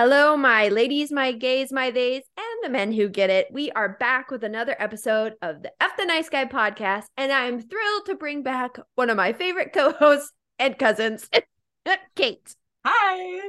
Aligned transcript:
Hello, 0.00 0.36
my 0.36 0.68
ladies, 0.68 1.10
my 1.10 1.32
gays, 1.32 1.72
my 1.72 1.90
theys, 1.90 2.22
and 2.36 2.62
the 2.62 2.68
men 2.68 2.92
who 2.92 3.08
get 3.08 3.30
it. 3.30 3.48
We 3.50 3.72
are 3.72 3.96
back 3.98 4.30
with 4.30 4.44
another 4.44 4.76
episode 4.78 5.32
of 5.42 5.64
the 5.64 5.72
F 5.80 5.96
the 5.96 6.04
Nice 6.04 6.28
Guy 6.28 6.44
podcast, 6.44 7.06
and 7.16 7.32
I'm 7.32 7.60
thrilled 7.60 8.06
to 8.06 8.14
bring 8.14 8.44
back 8.44 8.78
one 8.94 9.10
of 9.10 9.16
my 9.16 9.32
favorite 9.32 9.72
co 9.72 9.90
hosts 9.90 10.30
and 10.56 10.78
cousins, 10.78 11.28
Kate. 12.14 12.54
Hi. 12.86 13.40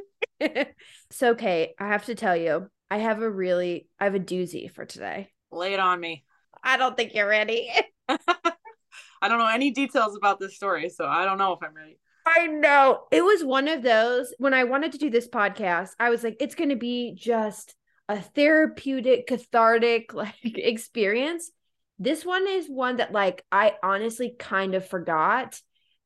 so, 1.12 1.36
Kate, 1.36 1.74
I 1.78 1.90
have 1.90 2.06
to 2.06 2.16
tell 2.16 2.36
you, 2.36 2.68
I 2.90 2.98
have 2.98 3.22
a 3.22 3.30
really, 3.30 3.88
I 4.00 4.06
have 4.06 4.16
a 4.16 4.20
doozy 4.20 4.72
for 4.72 4.86
today. 4.86 5.30
Lay 5.52 5.76
it 5.76 5.80
on 5.80 6.00
me. 6.00 6.26
I 6.64 6.78
don't 6.78 6.98
think 6.98 7.14
you're 7.14 7.30
ready. 7.30 7.70
I 8.10 9.28
don't 9.28 9.38
know 9.38 9.46
any 9.46 9.70
details 9.70 10.16
about 10.16 10.40
this 10.40 10.56
story, 10.56 10.90
so 10.90 11.06
I 11.06 11.26
don't 11.26 11.38
know 11.38 11.54
if 11.54 11.60
I'm 11.62 11.76
ready. 11.76 12.00
I 12.36 12.48
know. 12.48 13.06
It 13.12 13.24
was 13.24 13.44
one 13.44 13.68
of 13.68 13.82
those 13.82 14.34
when 14.38 14.54
I 14.54 14.66
wanted 14.66 14.92
to 14.92 14.98
do 14.98 15.10
this 15.10 15.28
podcast, 15.28 15.92
I 16.00 16.10
was 16.10 16.24
like, 16.24 16.38
it's 16.40 16.56
going 16.56 16.70
to 16.70 16.76
be 16.76 17.16
just 17.16 17.76
a 18.08 18.22
therapeutic, 18.22 19.28
cathartic 19.28 20.14
like 20.14 20.36
experience. 20.44 21.52
This 21.98 22.24
one 22.26 22.48
is 22.48 22.68
one 22.68 22.98
that 22.98 23.12
like 23.12 23.44
I 23.52 23.74
honestly 23.84 24.36
kind 24.38 24.76
of 24.76 24.88
forgot 24.88 25.60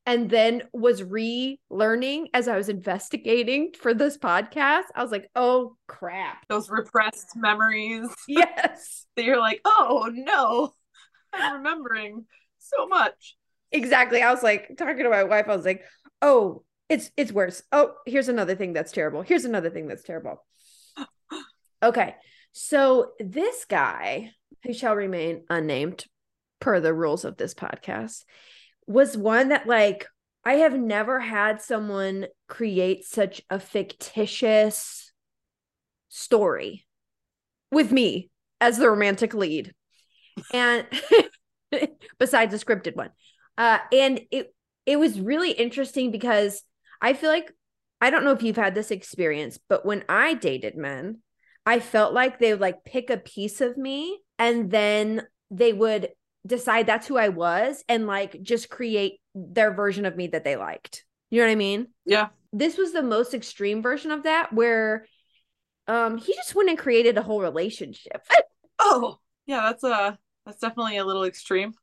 and 0.06 0.30
then 0.30 0.64
was 0.74 1.02
relearning 1.02 2.26
as 2.34 2.48
I 2.48 2.58
was 2.58 2.68
investigating 2.68 3.72
for 3.80 3.94
this 3.94 4.18
podcast. 4.18 4.84
I 4.96 5.02
was 5.02 5.12
like, 5.12 5.30
oh 5.36 5.78
crap. 5.88 6.46
Those 6.48 6.70
repressed 6.70 7.36
memories. 7.36 8.08
Yes. 8.28 9.06
that 9.16 9.26
you're 9.26 9.40
like, 9.40 9.62
oh 9.66 10.10
no, 10.12 10.74
I'm 11.34 11.58
remembering 11.58 12.26
so 12.60 12.88
much. 12.88 13.36
Exactly. 13.74 14.22
I 14.22 14.32
was 14.32 14.44
like 14.44 14.72
talking 14.78 15.04
to 15.04 15.10
my 15.10 15.24
wife, 15.24 15.50
I 15.50 15.56
was 15.56 15.66
like, 15.66 15.84
oh, 16.22 16.64
it's 16.90 17.12
it's 17.18 17.32
worse. 17.32 17.64
Oh, 17.72 17.94
here's 18.06 18.30
another 18.30 18.56
thing 18.56 18.74
that's 18.74 18.92
terrible. 18.92 19.22
Here's 19.24 19.46
another 19.46 19.70
thing 19.70 19.88
that's 19.88 20.04
terrible. 20.04 20.46
Okay. 21.84 22.16
So 22.54 23.12
this 23.20 23.66
guy, 23.66 24.32
who 24.64 24.72
shall 24.74 24.96
remain 24.96 25.44
unnamed 25.50 26.06
per 26.62 26.80
the 26.80 26.94
rules 26.94 27.26
of 27.26 27.36
this 27.36 27.54
podcast, 27.54 28.24
was 28.88 29.18
one 29.18 29.50
that 29.50 29.68
like 29.68 30.08
I 30.46 30.54
have 30.56 30.80
never 30.80 31.20
had 31.20 31.62
someone 31.62 32.28
create 32.48 33.04
such 33.04 33.42
a 33.50 33.60
fictitious 33.60 35.12
story 36.08 36.86
with 37.72 37.92
me 37.92 38.30
as 38.62 38.78
the 38.78 38.90
romantic 38.90 39.34
lead. 39.34 39.74
And 40.54 40.86
besides 42.20 42.54
a 42.54 42.58
scripted 42.64 42.96
one. 42.96 43.10
Uh 43.58 43.80
and 43.92 44.22
it 44.32 44.54
it 44.86 44.98
was 44.98 45.20
really 45.20 45.52
interesting 45.52 46.12
because 46.12 46.64
I 47.02 47.14
feel 47.14 47.30
like 47.30 47.52
I 48.02 48.10
don't 48.10 48.24
know 48.24 48.32
if 48.32 48.44
you've 48.44 48.58
had 48.58 48.76
this 48.76 48.92
experience, 48.92 49.58
but 49.70 49.86
when 49.86 50.04
I 50.10 50.34
dated 50.34 50.76
men, 50.76 51.20
I 51.66 51.80
felt 51.80 52.14
like 52.14 52.40
they 52.40 52.52
would 52.52 52.62
like 52.62 52.84
pick 52.84 53.10
a 53.10 53.18
piece 53.18 53.62
of 53.62 53.78
me 53.78 54.20
and 54.38 54.70
then 54.70 55.26
they 55.50 55.72
would 55.72 56.10
decide 56.46 56.86
that's 56.86 57.08
who 57.08 57.18
I 57.18 57.30
was 57.30 57.84
and 57.88 58.06
like 58.06 58.42
just 58.42 58.70
create 58.70 59.22
their 59.34 59.74
version 59.74 60.06
of 60.06 60.18
me 60.18 60.28
that 60.28 60.44
they 60.44 60.58
liked. 60.58 61.06
You 61.30 61.40
know 61.40 61.48
what 61.48 61.54
I 61.54 61.56
mean? 61.56 61.88
Yeah. 62.06 62.30
This 62.52 62.78
was 62.78 62.92
the 62.92 63.02
most 63.02 63.34
extreme 63.34 63.82
version 63.82 64.12
of 64.12 64.24
that 64.24 64.52
where 64.54 65.06
um 65.88 66.18
he 66.18 66.34
just 66.34 66.56
went 66.56 66.70
and 66.70 66.78
created 66.78 67.18
a 67.18 67.22
whole 67.22 67.42
relationship. 67.42 68.22
oh, 68.80 69.18
yeah, 69.46 69.62
that's 69.62 69.84
a 69.84 70.18
that's 70.46 70.60
definitely 70.60 70.98
a 70.98 71.06
little 71.06 71.24
extreme. 71.24 71.74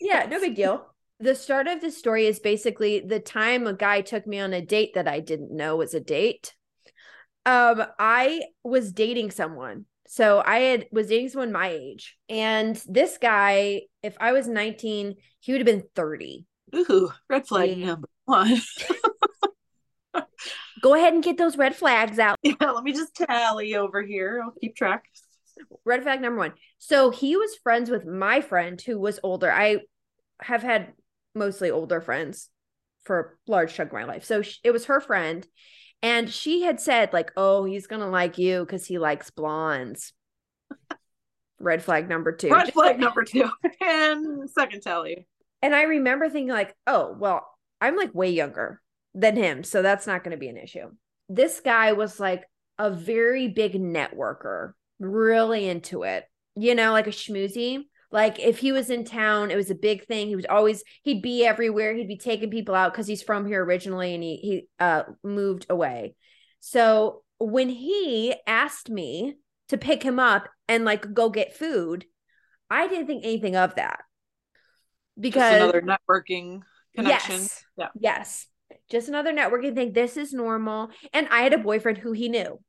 yeah, 0.00 0.26
no 0.26 0.40
big 0.40 0.56
deal. 0.56 0.86
The 1.20 1.34
start 1.34 1.66
of 1.66 1.80
the 1.80 1.90
story 1.90 2.26
is 2.26 2.38
basically 2.38 3.00
the 3.00 3.18
time 3.18 3.66
a 3.66 3.72
guy 3.72 4.02
took 4.02 4.26
me 4.26 4.38
on 4.38 4.52
a 4.52 4.64
date 4.64 4.94
that 4.94 5.08
I 5.08 5.20
didn't 5.20 5.50
know 5.50 5.76
was 5.76 5.94
a 5.94 6.00
date. 6.00 6.54
Um, 7.44 7.82
I 7.98 8.42
was 8.62 8.92
dating 8.92 9.32
someone. 9.32 9.86
So 10.06 10.42
I 10.44 10.58
had 10.60 10.86
was 10.92 11.08
dating 11.08 11.30
someone 11.30 11.52
my 11.52 11.68
age. 11.68 12.16
And 12.28 12.80
this 12.86 13.18
guy, 13.18 13.82
if 14.02 14.16
I 14.20 14.32
was 14.32 14.46
19, 14.46 15.16
he 15.40 15.52
would 15.52 15.60
have 15.60 15.66
been 15.66 15.84
30. 15.94 16.46
Ooh, 16.74 17.10
red 17.28 17.46
flag 17.46 17.76
yeah. 17.76 17.86
number 17.86 18.08
one. 18.24 18.60
Go 20.82 20.94
ahead 20.94 21.12
and 21.12 21.22
get 21.22 21.36
those 21.36 21.56
red 21.56 21.74
flags 21.74 22.18
out. 22.18 22.38
Yeah, 22.42 22.54
let 22.60 22.84
me 22.84 22.92
just 22.92 23.14
tally 23.14 23.74
over 23.74 24.02
here. 24.02 24.40
I'll 24.42 24.52
keep 24.52 24.76
track. 24.76 25.04
Red 25.84 26.04
flag 26.04 26.20
number 26.20 26.38
one. 26.38 26.52
So 26.78 27.10
he 27.10 27.36
was 27.36 27.56
friends 27.62 27.90
with 27.90 28.06
my 28.06 28.40
friend 28.40 28.80
who 28.80 29.00
was 29.00 29.18
older. 29.22 29.50
I 29.50 29.80
have 30.40 30.62
had 30.62 30.92
mostly 31.38 31.70
older 31.70 32.00
friends 32.00 32.50
for 33.04 33.20
a 33.48 33.50
large 33.50 33.74
chunk 33.74 33.90
of 33.90 33.94
my 33.94 34.04
life. 34.04 34.24
So 34.24 34.42
it 34.62 34.70
was 34.70 34.86
her 34.86 35.00
friend. 35.00 35.46
And 36.02 36.30
she 36.30 36.62
had 36.62 36.80
said, 36.80 37.12
like, 37.12 37.32
oh, 37.36 37.64
he's 37.64 37.86
going 37.86 38.02
to 38.02 38.08
like 38.08 38.38
you 38.38 38.60
because 38.60 38.86
he 38.86 38.98
likes 38.98 39.30
blondes. 39.30 40.12
Red 41.58 41.82
flag 41.82 42.08
number 42.08 42.32
two. 42.32 42.50
Red 42.50 42.72
flag 42.72 43.00
number 43.00 43.24
two. 43.24 43.48
and 43.80 44.48
second 44.50 44.82
tally. 44.82 45.26
And 45.60 45.74
I 45.74 45.82
remember 45.82 46.28
thinking, 46.28 46.52
like, 46.52 46.76
oh, 46.86 47.16
well, 47.18 47.48
I'm 47.80 47.96
like 47.96 48.14
way 48.14 48.30
younger 48.30 48.80
than 49.14 49.34
him. 49.34 49.64
So 49.64 49.82
that's 49.82 50.06
not 50.06 50.22
going 50.22 50.32
to 50.32 50.38
be 50.38 50.48
an 50.48 50.56
issue. 50.56 50.90
This 51.28 51.60
guy 51.60 51.92
was 51.92 52.20
like 52.20 52.44
a 52.78 52.90
very 52.90 53.48
big 53.48 53.74
networker, 53.74 54.72
really 55.00 55.68
into 55.68 56.04
it, 56.04 56.24
you 56.54 56.76
know, 56.76 56.92
like 56.92 57.08
a 57.08 57.10
schmoozy. 57.10 57.87
Like 58.10 58.38
if 58.38 58.58
he 58.58 58.72
was 58.72 58.90
in 58.90 59.04
town, 59.04 59.50
it 59.50 59.56
was 59.56 59.70
a 59.70 59.74
big 59.74 60.06
thing. 60.06 60.28
He 60.28 60.36
was 60.36 60.46
always 60.48 60.82
he'd 61.02 61.22
be 61.22 61.44
everywhere. 61.44 61.94
He'd 61.94 62.08
be 62.08 62.16
taking 62.16 62.50
people 62.50 62.74
out 62.74 62.92
because 62.92 63.06
he's 63.06 63.22
from 63.22 63.46
here 63.46 63.62
originally 63.62 64.14
and 64.14 64.22
he 64.22 64.36
he 64.36 64.66
uh 64.80 65.02
moved 65.22 65.66
away. 65.68 66.14
So 66.60 67.22
when 67.38 67.68
he 67.68 68.34
asked 68.46 68.88
me 68.88 69.36
to 69.68 69.76
pick 69.76 70.02
him 70.02 70.18
up 70.18 70.48
and 70.68 70.84
like 70.84 71.12
go 71.12 71.28
get 71.28 71.56
food, 71.56 72.06
I 72.70 72.88
didn't 72.88 73.06
think 73.06 73.24
anything 73.24 73.56
of 73.56 73.74
that. 73.74 74.00
Because 75.18 75.52
Just 75.52 75.62
another 75.62 75.82
networking 75.82 76.60
connection. 76.94 77.40
Yes. 77.40 77.64
Yeah. 77.76 77.88
Yes. 77.98 78.46
Just 78.90 79.08
another 79.08 79.32
networking 79.32 79.74
thing. 79.74 79.92
This 79.92 80.16
is 80.16 80.32
normal. 80.32 80.90
And 81.12 81.28
I 81.30 81.42
had 81.42 81.52
a 81.52 81.58
boyfriend 81.58 81.98
who 81.98 82.12
he 82.12 82.28
knew. 82.28 82.60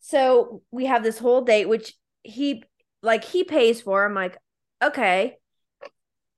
So 0.00 0.62
we 0.70 0.86
have 0.86 1.02
this 1.02 1.18
whole 1.18 1.42
date, 1.42 1.68
which 1.68 1.94
he 2.22 2.62
like 3.02 3.24
he 3.24 3.44
pays 3.44 3.80
for. 3.80 4.04
I'm 4.04 4.14
like, 4.14 4.36
okay. 4.82 5.36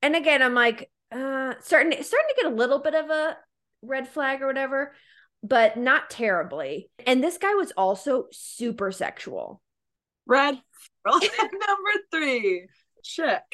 And 0.03 0.15
again, 0.15 0.43
I'm 0.43 0.55
like, 0.55 0.91
uh, 1.11 1.55
starting 1.61 1.91
starting 2.03 2.29
to 2.29 2.43
get 2.43 2.53
a 2.53 2.55
little 2.55 2.81
bit 2.81 2.95
of 2.95 3.11
a 3.11 3.37
red 3.83 4.09
flag 4.09 4.43
or 4.43 4.47
whatever, 4.47 4.95
but 5.43 5.77
not 5.77 6.11
terribly. 6.11 6.91
And 7.07 7.23
this 7.23 7.39
guy 7.39 7.55
was 7.55 7.73
also 7.77 8.27
super 8.33 8.93
sexual. 8.93 9.63
Red 10.27 10.61
number 11.07 11.93
three. 12.13 12.67
Check. 13.03 13.45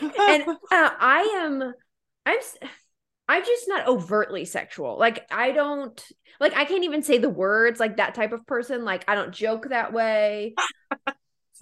and 0.00 0.44
uh, 0.48 0.54
I 0.70 1.40
am, 1.42 1.72
I'm, 2.26 2.38
I'm 3.28 3.44
just 3.44 3.68
not 3.68 3.86
overtly 3.86 4.44
sexual. 4.44 4.98
Like 4.98 5.26
I 5.30 5.52
don't, 5.52 6.02
like 6.40 6.56
I 6.56 6.64
can't 6.64 6.84
even 6.84 7.02
say 7.02 7.18
the 7.18 7.30
words 7.30 7.78
like 7.78 7.98
that 7.98 8.14
type 8.14 8.32
of 8.32 8.46
person. 8.46 8.84
Like 8.84 9.04
I 9.08 9.14
don't 9.14 9.32
joke 9.32 9.68
that 9.68 9.92
way 9.92 10.54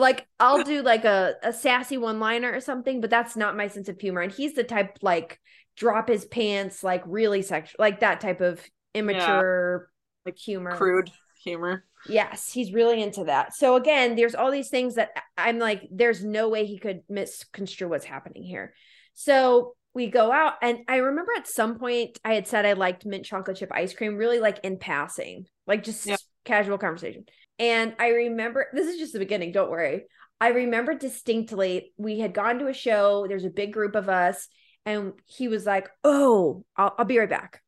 like 0.02 0.26
I'll 0.38 0.64
do 0.64 0.82
like 0.82 1.06
a, 1.06 1.36
a 1.42 1.52
sassy 1.52 1.96
one 1.96 2.20
liner 2.20 2.52
or 2.52 2.60
something, 2.60 3.00
but 3.00 3.08
that's 3.08 3.36
not 3.36 3.56
my 3.56 3.68
sense 3.68 3.88
of 3.88 3.98
humor. 3.98 4.20
And 4.20 4.30
he's 4.30 4.54
the 4.54 4.64
type 4.64 4.98
like 5.00 5.40
drop 5.76 6.08
his 6.08 6.26
pants, 6.26 6.84
like 6.84 7.02
really 7.06 7.40
sexual, 7.40 7.76
like 7.78 8.00
that 8.00 8.20
type 8.20 8.42
of 8.42 8.60
immature 8.94 9.88
yeah. 9.88 10.30
like 10.30 10.38
humor, 10.38 10.76
crude 10.76 11.10
humor. 11.42 11.84
Yes, 12.08 12.52
he's 12.52 12.72
really 12.72 13.00
into 13.00 13.24
that. 13.24 13.54
So 13.54 13.76
again, 13.76 14.16
there's 14.16 14.34
all 14.34 14.50
these 14.50 14.68
things 14.68 14.96
that 14.96 15.10
I'm 15.38 15.58
like, 15.58 15.88
there's 15.90 16.24
no 16.24 16.48
way 16.48 16.66
he 16.66 16.78
could 16.78 17.02
misconstrue 17.08 17.88
what's 17.88 18.04
happening 18.04 18.42
here. 18.42 18.74
So 19.14 19.74
we 19.94 20.08
go 20.08 20.32
out, 20.32 20.54
and 20.62 20.78
I 20.88 20.96
remember 20.96 21.32
at 21.36 21.46
some 21.46 21.78
point 21.78 22.19
I 22.24 22.34
had 22.34 22.48
said 22.48 22.66
I 22.66 22.72
liked 22.72 23.06
mint 23.06 23.24
chocolate 23.24 23.58
chip 23.58 23.70
ice 23.72 23.94
cream, 23.94 24.16
really 24.16 24.40
like 24.40 24.58
in 24.64 24.78
passing, 24.78 25.46
like 25.66 25.84
just 25.84 26.06
yep. 26.06 26.19
casual 26.44 26.78
conversation. 26.78 27.24
And 27.58 27.94
I 27.98 28.08
remember 28.08 28.66
this 28.72 28.88
is 28.88 28.99
just 28.99 29.12
the 29.12 29.19
beginning, 29.19 29.52
don't 29.52 29.70
worry. 29.70 30.04
I 30.40 30.49
remember 30.49 30.94
distinctly 30.94 31.93
we 31.96 32.19
had 32.19 32.34
gone 32.34 32.58
to 32.58 32.66
a 32.66 32.75
show, 32.75 33.26
there's 33.28 33.44
a 33.44 33.50
big 33.50 33.72
group 33.72 33.94
of 33.94 34.08
us, 34.08 34.49
and 34.84 35.12
he 35.26 35.49
was 35.49 35.64
like, 35.64 35.88
Oh, 36.02 36.64
I'll, 36.76 36.94
I'll 36.99 37.04
be 37.04 37.19
right 37.19 37.31
back. 37.31 37.62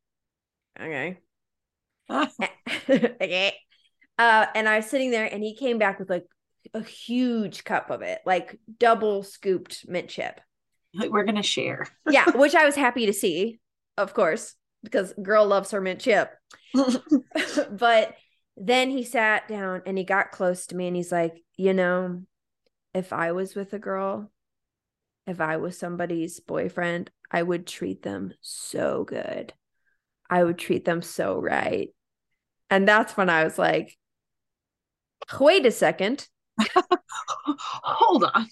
Okay. 0.79 1.19
okay. 2.09 3.55
Uh, 4.17 4.45
and 4.55 4.67
I 4.67 4.77
was 4.77 4.89
sitting 4.89 5.11
there 5.11 5.25
and 5.25 5.43
he 5.43 5.55
came 5.55 5.77
back 5.77 5.99
with 5.99 6.09
like 6.09 6.25
a 6.73 6.83
huge 6.83 7.63
cup 7.63 7.89
of 7.89 8.01
it, 8.01 8.19
like 8.25 8.59
double 8.79 9.23
scooped 9.23 9.87
mint 9.87 10.09
chip. 10.09 10.39
We're 10.93 11.23
gonna 11.23 11.43
share. 11.43 11.87
yeah, 12.09 12.29
which 12.31 12.55
I 12.55 12.65
was 12.65 12.75
happy 12.75 13.05
to 13.05 13.13
see, 13.13 13.59
of 13.97 14.13
course, 14.13 14.55
because 14.83 15.13
girl 15.21 15.45
loves 15.45 15.71
her 15.71 15.81
mint 15.81 15.99
chip. 15.99 16.31
but 17.71 18.15
then 18.57 18.89
he 18.89 19.03
sat 19.03 19.47
down 19.47 19.81
and 19.85 19.97
he 19.97 20.03
got 20.03 20.31
close 20.31 20.67
to 20.67 20.75
me 20.75 20.87
and 20.87 20.95
he's 20.95 21.11
like, 21.11 21.43
you 21.55 21.73
know, 21.73 22.23
if 22.93 23.11
I 23.11 23.31
was 23.33 23.55
with 23.55 23.73
a 23.73 23.79
girl, 23.79 24.31
if 25.27 25.41
I 25.41 25.57
was 25.57 25.77
somebody's 25.77 26.39
boyfriend, 26.39 27.11
I 27.31 27.41
would 27.43 27.67
treat 27.67 28.03
them 28.03 28.33
so 28.41 29.03
good. 29.03 29.53
I 30.29 30.43
would 30.43 30.57
treat 30.57 30.85
them 30.85 31.01
so 31.01 31.39
right. 31.39 31.89
And 32.69 32.87
that's 32.87 33.17
when 33.17 33.29
I 33.29 33.43
was 33.43 33.57
like, 33.57 33.97
Wait 35.39 35.65
a 35.65 35.71
second. 35.71 36.27
Hold 37.45 38.25
on. 38.33 38.47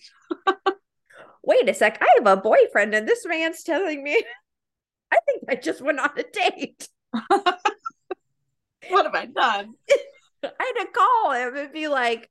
Wait 1.43 1.67
a 1.69 1.73
sec. 1.73 1.97
I 2.01 2.07
have 2.17 2.27
a 2.27 2.41
boyfriend, 2.41 2.93
and 2.95 3.07
this 3.07 3.25
man's 3.25 3.63
telling 3.63 4.03
me 4.03 4.23
I 5.11 5.17
think 5.25 5.43
I 5.49 5.55
just 5.55 5.81
went 5.81 5.99
on 5.99 6.09
a 6.17 6.23
date. 6.23 6.87
what 8.89 9.05
have 9.05 9.15
I 9.15 9.25
done? 9.25 9.73
I 10.43 10.49
had 10.59 10.83
to 10.85 10.91
call 10.91 11.31
him 11.31 11.55
and 11.55 11.71
be 11.71 11.87
like, 11.87 12.29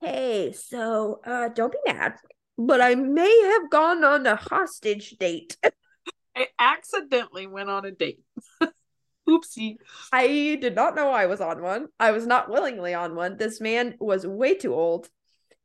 hey, 0.00 0.52
so 0.52 1.20
uh 1.24 1.48
don't 1.48 1.72
be 1.72 1.92
mad, 1.92 2.14
but 2.58 2.80
I 2.80 2.94
may 2.94 3.52
have 3.52 3.70
gone 3.70 4.04
on 4.04 4.26
a 4.26 4.36
hostage 4.36 5.16
date. 5.18 5.56
I 6.36 6.48
accidentally 6.58 7.46
went 7.46 7.70
on 7.70 7.86
a 7.86 7.90
date. 7.90 8.20
Oopsie. 9.28 9.76
I 10.12 10.58
did 10.60 10.74
not 10.74 10.94
know 10.94 11.10
I 11.10 11.26
was 11.26 11.40
on 11.40 11.62
one. 11.62 11.86
I 11.98 12.12
was 12.12 12.26
not 12.26 12.50
willingly 12.50 12.94
on 12.94 13.14
one. 13.14 13.36
This 13.36 13.60
man 13.60 13.94
was 13.98 14.26
way 14.26 14.54
too 14.54 14.74
old 14.74 15.08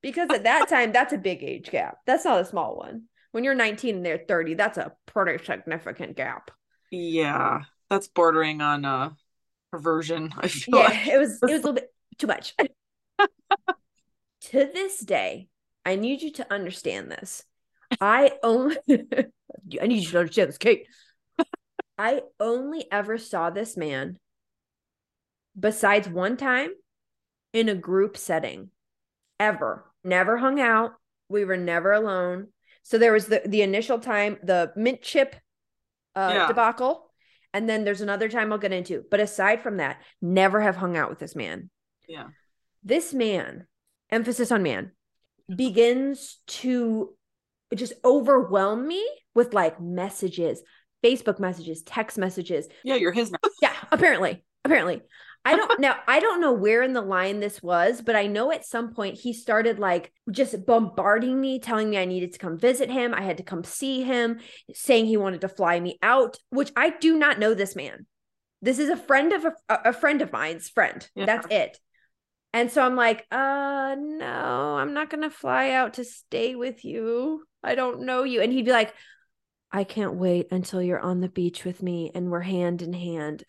because 0.01 0.29
at 0.31 0.43
that 0.43 0.67
time, 0.67 0.91
that's 0.91 1.13
a 1.13 1.17
big 1.17 1.43
age 1.43 1.69
gap. 1.69 1.97
That's 2.05 2.25
not 2.25 2.41
a 2.41 2.45
small 2.45 2.75
one. 2.75 3.03
When 3.31 3.43
you're 3.43 3.55
19 3.55 3.97
and 3.97 4.05
they're 4.05 4.25
30, 4.27 4.55
that's 4.55 4.77
a 4.77 4.93
pretty 5.05 5.43
significant 5.43 6.17
gap. 6.17 6.51
Yeah, 6.89 7.61
that's 7.89 8.07
bordering 8.07 8.61
on 8.61 8.83
uh 8.83 9.11
perversion. 9.71 10.33
I 10.37 10.47
feel 10.47 10.79
Yeah, 10.79 10.89
like. 10.89 11.07
it 11.07 11.17
was 11.17 11.41
it 11.41 11.45
was 11.45 11.51
a 11.53 11.55
little 11.67 11.73
bit 11.73 11.93
too 12.17 12.27
much. 12.27 12.53
to 12.57 12.69
this 14.51 14.99
day, 14.99 15.47
I 15.85 15.95
need 15.95 16.21
you 16.21 16.31
to 16.33 16.53
understand 16.53 17.11
this. 17.11 17.43
I 17.99 18.33
only 18.43 18.77
I 18.89 19.87
need 19.87 20.03
you 20.03 20.09
to 20.11 20.19
understand 20.19 20.49
this, 20.49 20.57
Kate. 20.57 20.87
I 21.97 22.21
only 22.39 22.85
ever 22.91 23.17
saw 23.17 23.49
this 23.49 23.77
man 23.77 24.17
besides 25.59 26.07
one 26.09 26.37
time 26.37 26.71
in 27.53 27.69
a 27.69 27.75
group 27.75 28.17
setting. 28.17 28.69
Ever. 29.39 29.85
Never 30.03 30.37
hung 30.37 30.59
out. 30.59 30.93
We 31.29 31.45
were 31.45 31.57
never 31.57 31.91
alone. 31.91 32.47
So 32.83 32.97
there 32.97 33.13
was 33.13 33.27
the 33.27 33.41
the 33.45 33.61
initial 33.61 33.99
time, 33.99 34.37
the 34.43 34.71
mint 34.75 35.01
chip 35.01 35.35
uh 36.15 36.33
Yeah. 36.33 36.47
debacle. 36.47 37.10
And 37.53 37.67
then 37.67 37.83
there's 37.83 38.01
another 38.01 38.29
time 38.29 38.51
I'll 38.51 38.59
get 38.59 38.71
into. 38.71 39.03
But 39.09 39.19
aside 39.19 39.61
from 39.61 39.77
that, 39.77 40.01
never 40.21 40.61
have 40.61 40.75
hung 40.75 40.95
out 40.95 41.09
with 41.09 41.19
this 41.19 41.35
man. 41.35 41.69
Yeah. 42.07 42.27
This 42.83 43.13
man, 43.13 43.67
emphasis 44.09 44.51
on 44.51 44.63
man, 44.63 44.91
begins 45.53 46.39
to 46.47 47.13
just 47.75 47.93
overwhelm 48.03 48.87
me 48.87 49.05
with 49.35 49.53
like 49.53 49.81
messages, 49.81 50.61
Facebook 51.03 51.39
messages, 51.39 51.83
text 51.83 52.17
messages. 52.17 52.67
Yeah, 52.83 52.95
you're 52.95 53.11
his 53.11 53.31
now. 53.31 53.39
Yeah, 53.61 53.73
apparently. 53.91 54.43
Apparently. 54.63 55.01
I 55.43 55.55
don't 55.55 55.79
now 55.79 55.95
I 56.07 56.19
don't 56.19 56.39
know 56.39 56.53
where 56.53 56.83
in 56.83 56.93
the 56.93 57.01
line 57.01 57.39
this 57.39 57.63
was, 57.63 58.01
but 58.01 58.15
I 58.15 58.27
know 58.27 58.51
at 58.51 58.65
some 58.65 58.93
point 58.93 59.17
he 59.17 59.33
started 59.33 59.79
like 59.79 60.11
just 60.29 60.65
bombarding 60.65 61.39
me, 61.39 61.59
telling 61.59 61.89
me 61.89 61.97
I 61.97 62.05
needed 62.05 62.33
to 62.33 62.39
come 62.39 62.59
visit 62.59 62.91
him, 62.91 63.13
I 63.13 63.21
had 63.21 63.37
to 63.37 63.43
come 63.43 63.63
see 63.63 64.03
him, 64.03 64.39
saying 64.73 65.07
he 65.07 65.17
wanted 65.17 65.41
to 65.41 65.49
fly 65.49 65.79
me 65.79 65.97
out, 66.03 66.37
which 66.51 66.71
I 66.75 66.91
do 66.91 67.17
not 67.17 67.39
know 67.39 67.53
this 67.55 67.75
man. 67.75 68.05
This 68.61 68.77
is 68.77 68.89
a 68.89 68.97
friend 68.97 69.33
of 69.33 69.45
a, 69.45 69.53
a 69.67 69.93
friend 69.93 70.21
of 70.21 70.31
mine's 70.31 70.69
friend. 70.69 71.07
Yeah. 71.15 71.25
That's 71.25 71.47
it. 71.49 71.79
And 72.53 72.69
so 72.69 72.83
I'm 72.83 72.95
like, 72.95 73.25
uh 73.31 73.95
no, 73.97 74.77
I'm 74.77 74.93
not 74.93 75.09
going 75.09 75.23
to 75.23 75.29
fly 75.29 75.71
out 75.71 75.95
to 75.95 76.03
stay 76.03 76.55
with 76.55 76.85
you. 76.85 77.43
I 77.63 77.75
don't 77.75 78.01
know 78.01 78.23
you. 78.23 78.41
And 78.41 78.53
he'd 78.53 78.65
be 78.65 78.71
like, 78.71 78.93
I 79.71 79.85
can't 79.85 80.15
wait 80.15 80.47
until 80.51 80.81
you're 80.81 80.99
on 80.99 81.21
the 81.21 81.29
beach 81.29 81.63
with 81.63 81.81
me 81.81 82.11
and 82.13 82.29
we're 82.29 82.41
hand 82.41 82.81
in 82.81 82.93
hand. 82.93 83.43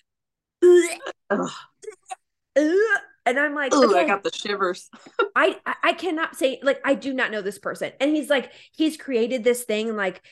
Ugh. 1.30 1.50
Ugh. 2.56 3.00
And 3.24 3.38
I'm 3.38 3.54
like, 3.54 3.72
Ooh, 3.72 3.96
I 3.96 4.04
got 4.04 4.24
the 4.24 4.32
shivers. 4.32 4.90
I 5.36 5.56
I- 5.82 5.92
cannot 5.92 6.34
say 6.36 6.58
like 6.62 6.80
I 6.84 6.94
do 6.94 7.14
not 7.14 7.30
know 7.30 7.40
this 7.42 7.58
person. 7.58 7.92
And 8.00 8.14
he's 8.14 8.28
like 8.28 8.50
he's 8.72 8.96
created 8.96 9.44
this 9.44 9.62
thing 9.62 9.94
like 9.96 10.22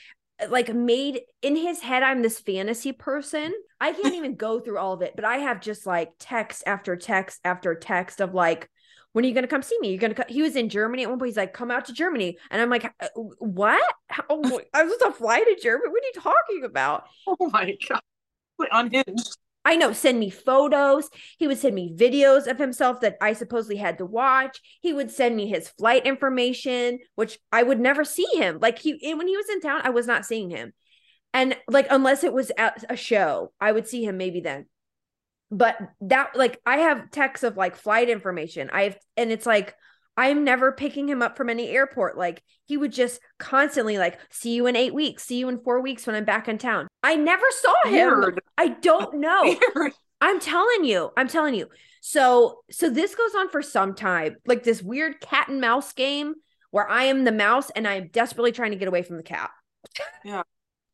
like 0.49 0.75
made 0.75 1.21
in 1.43 1.55
his 1.55 1.81
head 1.81 2.03
I'm 2.03 2.23
this 2.23 2.41
fantasy 2.41 2.93
person. 2.93 3.53
I 3.81 3.93
can't 3.93 4.15
even 4.15 4.35
go 4.35 4.59
through 4.59 4.79
all 4.79 4.95
of 4.95 5.03
it, 5.03 5.15
but 5.15 5.25
I 5.25 5.37
have 5.39 5.61
just 5.61 5.87
like 5.87 6.11
text 6.19 6.65
after 6.67 6.97
text 6.97 7.41
after 7.45 7.75
text 7.75 8.21
of 8.21 8.35
like 8.35 8.69
when 9.13 9.25
are 9.25 9.29
you 9.29 9.35
going 9.35 9.43
to 9.43 9.49
come 9.49 9.63
see 9.63 9.77
me? 9.81 9.91
You're 9.91 9.99
going 9.99 10.15
to 10.15 10.23
come. 10.23 10.33
He 10.33 10.43
was 10.43 10.55
in 10.55 10.69
Germany 10.69 11.03
at 11.03 11.11
one 11.11 11.19
point. 11.19 11.31
He's 11.31 11.37
like, 11.37 11.53
come 11.53 11.71
out 11.71 11.87
to 11.87 11.93
Germany. 11.93 12.39
And 12.49 12.63
I'm 12.63 12.71
like, 12.71 12.85
"Uh, 12.85 13.09
what? 13.41 13.83
How, 14.07 14.25
I 14.31 14.35
was 14.85 14.93
supposed 14.93 15.01
to 15.01 15.13
fly 15.13 15.41
to 15.41 15.59
Germany. 15.61 15.91
What 15.91 16.03
are 16.03 16.07
you 16.07 16.21
talking 16.21 16.65
about? 16.65 17.05
Oh 17.27 17.51
my 17.53 17.77
god. 17.89 18.01
Wait, 18.59 18.69
Unhinged. 18.71 19.37
I 19.65 19.77
know, 19.77 19.93
send 19.93 20.19
me 20.19 20.31
photos. 20.31 21.11
He 21.39 21.47
would 21.47 21.59
send 21.59 21.75
me 21.75 21.95
videos 21.95 22.47
of 22.47 22.59
himself 22.59 23.01
that 23.01 23.17
I 23.21 23.35
supposedly 23.35 23.77
had 23.77 23.99
to 23.99 24.07
watch. 24.07 24.61
He 24.81 24.93
would 24.93 25.11
send 25.11 25.37
me 25.37 25.49
his 25.49 25.69
flight 25.69 26.07
information, 26.07 26.99
which 27.15 27.39
I 27.53 27.63
would 27.63 27.79
never 27.79 28.05
see 28.05 28.27
him. 28.33 28.59
Like 28.61 28.79
he 28.79 29.15
when 29.15 29.29
he 29.29 29.37
was 29.37 29.49
in 29.51 29.61
town, 29.61 29.83
I 29.85 29.91
was 29.91 30.07
not 30.07 30.25
seeing 30.25 30.51
him. 30.51 30.73
And 31.35 31.57
like 31.69 31.87
unless 31.91 32.25
it 32.25 32.33
was 32.33 32.51
at 32.57 32.85
a 32.89 32.97
show, 32.97 33.53
I 33.61 33.73
would 33.73 33.87
see 33.87 34.05
him 34.05 34.17
maybe 34.17 34.41
then. 34.41 34.67
But 35.51 35.77
that 36.01 36.35
like 36.35 36.61
I 36.65 36.79
have 36.79 37.11
texts 37.11 37.45
of 37.45 37.57
like 37.59 37.77
flight 37.77 38.09
information. 38.09 38.71
I 38.73 38.85
have 38.85 38.99
and 39.17 39.31
it's 39.31 39.47
like 39.47 39.75
I'm 40.21 40.45
never 40.45 40.71
picking 40.73 41.09
him 41.09 41.23
up 41.23 41.35
from 41.37 41.49
any 41.49 41.69
airport. 41.71 42.19
Like 42.19 42.43
he 42.67 42.77
would 42.77 42.93
just 42.93 43.21
constantly 43.39 43.97
like 43.97 44.19
see 44.31 44.55
you 44.55 44.67
in 44.67 44.77
8 44.77 44.93
weeks, 44.93 45.25
see 45.25 45.39
you 45.39 45.49
in 45.49 45.59
4 45.63 45.81
weeks 45.81 46.07
when 46.07 46.15
I'm 46.15 46.27
back 46.27 46.47
in 46.47 46.59
town. 46.59 46.89
I 47.03 47.17
never 47.17 47.47
saw 47.51 47.75
him. 47.89 47.93
Weird. 48.21 48.41
I 48.59 48.69
don't 48.69 49.15
know. 49.21 49.57
Weird. 49.75 49.93
I'm 50.21 50.39
telling 50.39 50.85
you, 50.85 51.11
I'm 51.17 51.29
telling 51.29 51.55
you. 51.55 51.69
So, 52.03 52.59
so 52.71 52.91
this 52.91 53.15
goes 53.15 53.35
on 53.35 53.49
for 53.49 53.63
some 53.63 53.95
time, 53.95 54.37
like 54.47 54.63
this 54.63 54.83
weird 54.83 55.21
cat 55.23 55.49
and 55.49 55.61
mouse 55.61 55.93
game 55.95 56.35
where 56.71 56.89
I 56.89 57.05
am 57.05 57.25
the 57.25 57.33
mouse 57.33 57.71
and 57.71 57.89
I'm 57.89 58.09
desperately 58.13 58.53
trying 58.53 58.73
to 58.73 58.77
get 58.77 58.89
away 58.89 59.03
from 59.03 59.17
the 59.17 59.23
cat. 59.23 59.51
Yeah. 60.25 60.43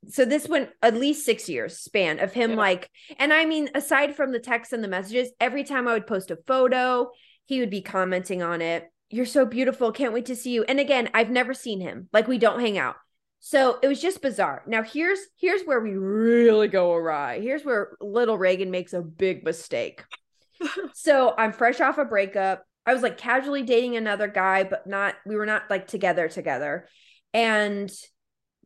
So 0.09 0.25
this 0.25 0.49
went 0.49 0.71
at 0.83 0.95
least 0.95 1.25
six 1.25 1.49
years 1.49 1.79
span 1.81 2.21
of 2.21 2.33
him 2.33 2.51
Yeah. 2.51 2.57
like, 2.57 2.89
and 3.19 3.33
I 3.33 3.45
mean, 3.45 3.71
aside 3.75 4.15
from 4.15 4.31
the 4.31 4.39
texts 4.39 4.73
and 4.73 4.85
the 4.85 4.87
messages, 4.87 5.31
every 5.41 5.65
time 5.65 5.89
I 5.89 5.95
would 5.95 6.07
post 6.07 6.31
a 6.31 6.39
photo, 6.47 7.11
he 7.47 7.59
would 7.59 7.71
be 7.71 7.83
commenting 7.83 8.41
on 8.41 8.63
it. 8.63 8.85
You're 9.11 9.27
so 9.27 9.45
beautiful. 9.45 9.93
Can't 9.93 10.13
wait 10.13 10.27
to 10.27 10.37
see 10.37 10.51
you. 10.51 10.65
And 10.65 10.81
again, 10.81 11.11
I've 11.15 11.31
never 11.31 11.55
seen 11.55 11.81
him. 11.81 12.09
Like 12.13 12.27
we 12.27 12.39
don't 12.39 12.61
hang 12.61 12.79
out. 12.79 12.97
So 13.41 13.79
it 13.83 13.89
was 13.89 14.01
just 14.01 14.23
bizarre. 14.23 14.63
Now 14.67 14.83
here's 14.83 15.21
here's 15.37 15.63
where 15.63 15.81
we 15.81 15.93
really 15.93 16.69
go 16.69 16.93
awry. 16.93 17.41
Here's 17.41 17.65
where 17.65 17.97
little 18.01 18.37
Reagan 18.37 18.71
makes 18.71 18.93
a 18.93 19.03
big 19.03 19.45
mistake. 19.45 20.03
so 20.95 21.35
I'm 21.37 21.53
fresh 21.53 21.81
off 21.81 21.99
a 21.99 22.05
breakup. 22.05 22.65
I 22.85 22.93
was 22.93 23.03
like 23.03 23.19
casually 23.19 23.63
dating 23.63 23.97
another 23.97 24.29
guy, 24.29 24.65
but 24.65 24.87
not 24.87 25.15
we 25.25 25.37
were 25.37 25.47
not 25.47 25.65
like 25.71 25.87
together 25.87 26.29
together. 26.29 26.89
And 27.33 27.91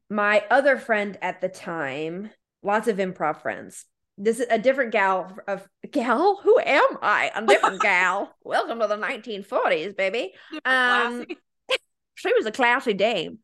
my 0.09 0.45
other 0.50 0.76
friend 0.76 1.19
at 1.21 1.41
the 1.41 1.49
time, 1.49 2.31
lots 2.62 2.88
of 2.88 2.97
improv 2.97 3.43
friends. 3.43 3.85
This 4.23 4.39
is 4.39 4.47
a 4.50 4.59
different 4.59 4.93
gal 4.93 5.35
of 5.49 5.67
gal. 5.91 6.39
Who 6.43 6.59
am 6.59 6.99
I? 7.00 7.31
A 7.35 7.47
different 7.47 7.81
gal. 7.81 8.37
Welcome 8.45 8.81
to 8.81 8.87
the 8.87 8.97
1940s, 8.97 9.97
baby. 9.97 10.35
Um. 10.65 11.25
She 12.17 12.35
was 12.35 12.45
a 12.45 12.53
classy 12.53 12.93
dame. 12.93 13.39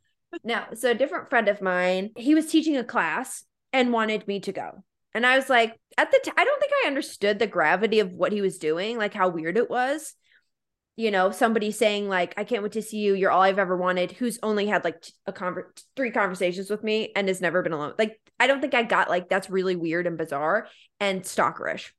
No, 0.45 0.63
so 0.75 0.91
a 0.91 0.95
different 0.95 1.31
friend 1.31 1.49
of 1.49 1.63
mine, 1.63 2.11
he 2.15 2.35
was 2.35 2.45
teaching 2.45 2.77
a 2.77 2.85
class 2.85 3.43
and 3.73 3.91
wanted 3.91 4.29
me 4.29 4.39
to 4.41 4.53
go. 4.53 4.85
And 5.15 5.25
I 5.25 5.39
was 5.39 5.49
like, 5.49 5.75
at 5.97 6.11
the 6.11 6.21
time, 6.23 6.35
I 6.37 6.45
don't 6.45 6.61
think 6.61 6.73
I 6.85 6.89
understood 6.89 7.39
the 7.39 7.47
gravity 7.47 8.01
of 8.01 8.13
what 8.13 8.33
he 8.33 8.43
was 8.43 8.59
doing, 8.59 8.99
like 8.99 9.15
how 9.15 9.31
weird 9.31 9.57
it 9.57 9.71
was. 9.71 10.13
You 10.97 11.11
know, 11.11 11.31
somebody 11.31 11.71
saying 11.73 12.09
like, 12.09 12.35
"I 12.37 12.45
can't 12.45 12.63
wait 12.63 12.73
to 12.73 12.83
see 12.83 12.99
you. 12.99 13.15
You're 13.15 13.31
all 13.31 13.43
I've 13.43 13.59
ever 13.59 13.77
wanted." 13.77 14.13
Who's 14.13 14.39
only 14.43 14.67
had 14.67 14.85
like 14.85 15.05
a 15.27 15.33
conver- 15.33 15.83
three 15.95 16.11
conversations 16.11 16.71
with 16.71 16.83
me 16.83 17.13
and 17.15 17.29
has 17.29 17.41
never 17.41 17.63
been 17.63 17.73
alone. 17.73 17.95
Like, 17.99 18.19
I 18.41 18.47
don't 18.47 18.61
think 18.61 18.75
I 18.75 18.83
got 18.83 19.11
like 19.11 19.29
that's 19.29 19.51
really 19.51 19.77
weird 19.77 20.07
and 20.07 20.17
bizarre 20.17 20.69
and 20.99 21.23
stalkerish. 21.23 21.91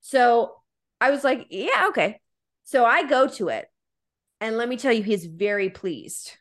So 0.00 0.56
I 1.00 1.10
was 1.10 1.24
like, 1.24 1.48
"Yeah, 1.50 1.88
okay." 1.88 2.20
So 2.64 2.84
I 2.84 3.06
go 3.06 3.28
to 3.28 3.48
it, 3.48 3.66
and 4.40 4.56
let 4.56 4.68
me 4.68 4.76
tell 4.76 4.92
you, 4.92 5.02
he's 5.02 5.26
very 5.26 5.70
pleased 5.70 6.32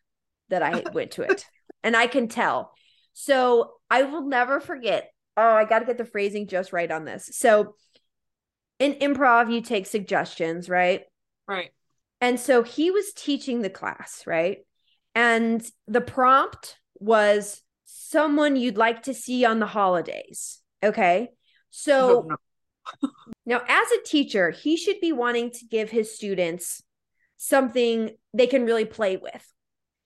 that 0.50 0.64
I 0.64 0.84
went 0.94 1.12
to 1.12 1.24
it. 1.24 1.46
And 1.84 1.96
I 1.96 2.08
can 2.08 2.28
tell. 2.28 2.74
So 3.14 3.74
I 3.90 4.04
will 4.04 4.28
never 4.28 4.60
forget. 4.60 5.12
Oh, 5.36 5.56
I 5.56 5.66
got 5.66 5.80
to 5.80 5.86
get 5.86 5.98
the 5.98 6.06
phrasing 6.06 6.48
just 6.48 6.74
right 6.74 6.90
on 6.90 7.06
this. 7.06 7.30
So 7.34 7.76
in 8.80 8.94
improv, 8.94 9.54
you 9.54 9.62
take 9.62 9.86
suggestions, 9.86 10.70
right? 10.70 11.04
Right. 11.48 11.72
And 12.22 12.40
so 12.40 12.64
he 12.64 12.92
was 12.92 13.14
teaching 13.14 13.62
the 13.62 13.70
class, 13.70 14.24
right? 14.26 14.60
And 15.16 15.66
the 15.88 16.02
prompt 16.02 16.78
was 17.00 17.62
someone 17.86 18.56
you'd 18.56 18.78
like 18.78 19.04
to 19.04 19.14
see 19.14 19.44
on 19.44 19.60
the 19.60 19.66
holidays. 19.66 20.62
Okay. 20.84 21.30
So 21.72 22.28
Oh, 22.30 22.36
now, 23.46 23.62
as 23.68 23.92
a 23.92 24.04
teacher, 24.04 24.52
he 24.52 24.78
should 24.78 25.00
be 25.02 25.12
wanting 25.12 25.52
to 25.52 25.66
give 25.66 25.90
his 25.90 26.16
students 26.16 26.82
something 27.38 28.12
they 28.34 28.48
can 28.48 28.66
really 28.66 28.86
play 28.86 29.18
with. 29.18 29.54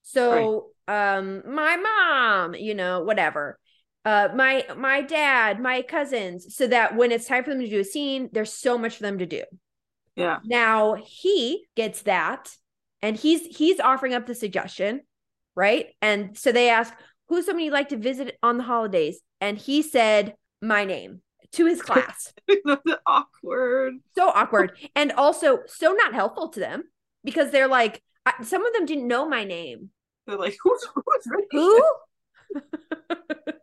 So, 0.03 0.67
um, 0.87 1.41
my 1.47 1.75
mom, 1.77 2.55
you 2.55 2.75
know, 2.75 3.01
whatever, 3.01 3.59
uh, 4.05 4.29
my 4.35 4.65
my 4.77 5.01
dad, 5.01 5.59
my 5.59 5.81
cousins, 5.81 6.55
so 6.55 6.67
that 6.67 6.95
when 6.95 7.11
it's 7.11 7.25
time 7.25 7.43
for 7.43 7.49
them 7.49 7.59
to 7.61 7.69
do 7.69 7.79
a 7.79 7.83
scene, 7.83 8.29
there's 8.31 8.53
so 8.53 8.77
much 8.77 8.97
for 8.97 9.03
them 9.03 9.17
to 9.17 9.25
do. 9.25 9.43
Yeah. 10.15 10.39
Now 10.43 10.95
he 10.95 11.65
gets 11.75 12.03
that 12.03 12.55
and 13.01 13.15
he's 13.15 13.57
he's 13.57 13.79
offering 13.79 14.13
up 14.13 14.25
the 14.25 14.35
suggestion, 14.35 15.01
right? 15.55 15.87
And 16.01 16.37
so 16.37 16.51
they 16.51 16.69
ask, 16.69 16.93
who's 17.27 17.45
someone 17.45 17.65
you'd 17.65 17.73
like 17.73 17.89
to 17.89 17.97
visit 17.97 18.37
on 18.41 18.57
the 18.57 18.63
holidays? 18.63 19.19
And 19.41 19.57
he 19.57 19.81
said, 19.81 20.35
my 20.61 20.85
name 20.85 21.21
to 21.53 21.65
his 21.65 21.81
class. 21.81 22.33
awkward. 23.07 23.95
so 24.15 24.29
awkward. 24.29 24.77
And 24.95 25.11
also 25.13 25.59
so 25.67 25.93
not 25.93 26.13
helpful 26.13 26.49
to 26.49 26.59
them 26.59 26.83
because 27.23 27.51
they're 27.51 27.67
like, 27.67 28.01
I, 28.25 28.43
some 28.43 28.65
of 28.65 28.73
them 28.73 28.85
didn't 28.85 29.07
know 29.07 29.27
my 29.27 29.43
name. 29.43 29.89
They're 30.27 30.37
like, 30.37 30.57
who's, 30.63 30.87
who's 30.93 31.45
Who? 31.51 31.83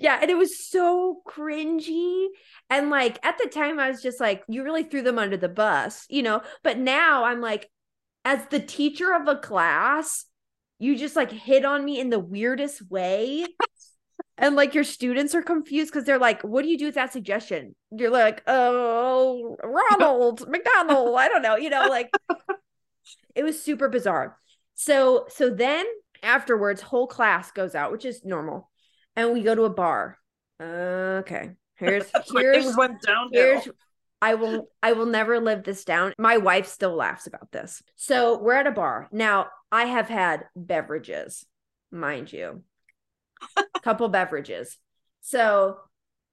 yeah, 0.00 0.18
and 0.20 0.30
it 0.30 0.36
was 0.36 0.66
so 0.66 1.20
cringy. 1.26 2.28
And 2.70 2.90
like 2.90 3.24
at 3.24 3.38
the 3.38 3.48
time, 3.48 3.78
I 3.80 3.90
was 3.90 4.02
just 4.02 4.20
like, 4.20 4.42
you 4.48 4.62
really 4.62 4.82
threw 4.82 5.02
them 5.02 5.18
under 5.18 5.36
the 5.36 5.48
bus, 5.48 6.06
you 6.08 6.22
know? 6.22 6.42
But 6.62 6.78
now 6.78 7.24
I'm 7.24 7.40
like, 7.40 7.68
as 8.24 8.46
the 8.50 8.60
teacher 8.60 9.14
of 9.14 9.26
a 9.28 9.36
class, 9.36 10.24
you 10.78 10.96
just 10.96 11.16
like 11.16 11.30
hit 11.30 11.64
on 11.64 11.84
me 11.84 11.98
in 11.98 12.10
the 12.10 12.18
weirdest 12.18 12.88
way. 12.90 13.46
and 14.38 14.54
like 14.54 14.74
your 14.74 14.84
students 14.84 15.34
are 15.34 15.42
confused 15.42 15.92
because 15.92 16.04
they're 16.04 16.18
like, 16.18 16.42
what 16.42 16.62
do 16.62 16.68
you 16.68 16.78
do 16.78 16.86
with 16.86 16.94
that 16.94 17.12
suggestion? 17.12 17.74
You're 17.90 18.10
like, 18.10 18.42
oh, 18.46 19.56
Ronald 19.62 20.48
McDonald. 20.48 21.16
I 21.16 21.28
don't 21.28 21.42
know, 21.42 21.56
you 21.56 21.70
know, 21.70 21.86
like 21.88 22.10
it 23.34 23.42
was 23.42 23.60
super 23.60 23.88
bizarre. 23.88 24.36
So 24.74 25.26
so 25.28 25.50
then 25.50 25.86
afterwards, 26.22 26.80
whole 26.80 27.06
class 27.06 27.50
goes 27.50 27.74
out, 27.74 27.92
which 27.92 28.04
is 28.04 28.24
normal, 28.24 28.70
and 29.18 29.32
we 29.32 29.42
go 29.42 29.54
to 29.54 29.64
a 29.64 29.70
bar. 29.70 30.16
Okay, 30.62 31.50
here's 31.74 32.10
here's 32.32 32.76
went 32.76 33.02
downhill. 33.02 33.30
here's 33.32 33.68
I 34.22 34.34
will 34.34 34.68
I 34.82 34.92
will 34.92 35.06
never 35.06 35.38
live 35.40 35.64
this 35.64 35.84
down. 35.84 36.14
My 36.18 36.38
wife 36.38 36.66
still 36.66 36.94
laughs 36.94 37.26
about 37.26 37.52
this. 37.52 37.82
So 37.96 38.38
we're 38.38 38.54
at 38.54 38.66
a 38.66 38.72
bar. 38.72 39.08
Now, 39.12 39.48
I 39.70 39.84
have 39.84 40.08
had 40.08 40.44
beverages, 40.56 41.44
mind 41.90 42.32
you. 42.32 42.62
a 43.56 43.64
couple 43.82 44.08
beverages. 44.08 44.78
So 45.20 45.78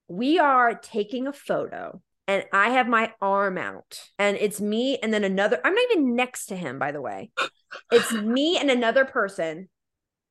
we 0.07 0.39
are 0.39 0.73
taking 0.75 1.27
a 1.27 1.33
photo 1.33 2.01
and 2.27 2.45
I 2.53 2.69
have 2.69 2.87
my 2.87 3.13
arm 3.21 3.57
out 3.57 3.99
and 4.17 4.37
it's 4.37 4.61
me 4.61 4.97
and 4.97 5.13
then 5.13 5.23
another 5.23 5.59
I'm 5.63 5.73
not 5.73 5.83
even 5.91 6.15
next 6.15 6.47
to 6.47 6.55
him 6.55 6.79
by 6.79 6.91
the 6.91 7.01
way. 7.01 7.31
It's 7.91 8.13
me 8.13 8.57
and 8.57 8.71
another 8.71 9.03
person 9.03 9.67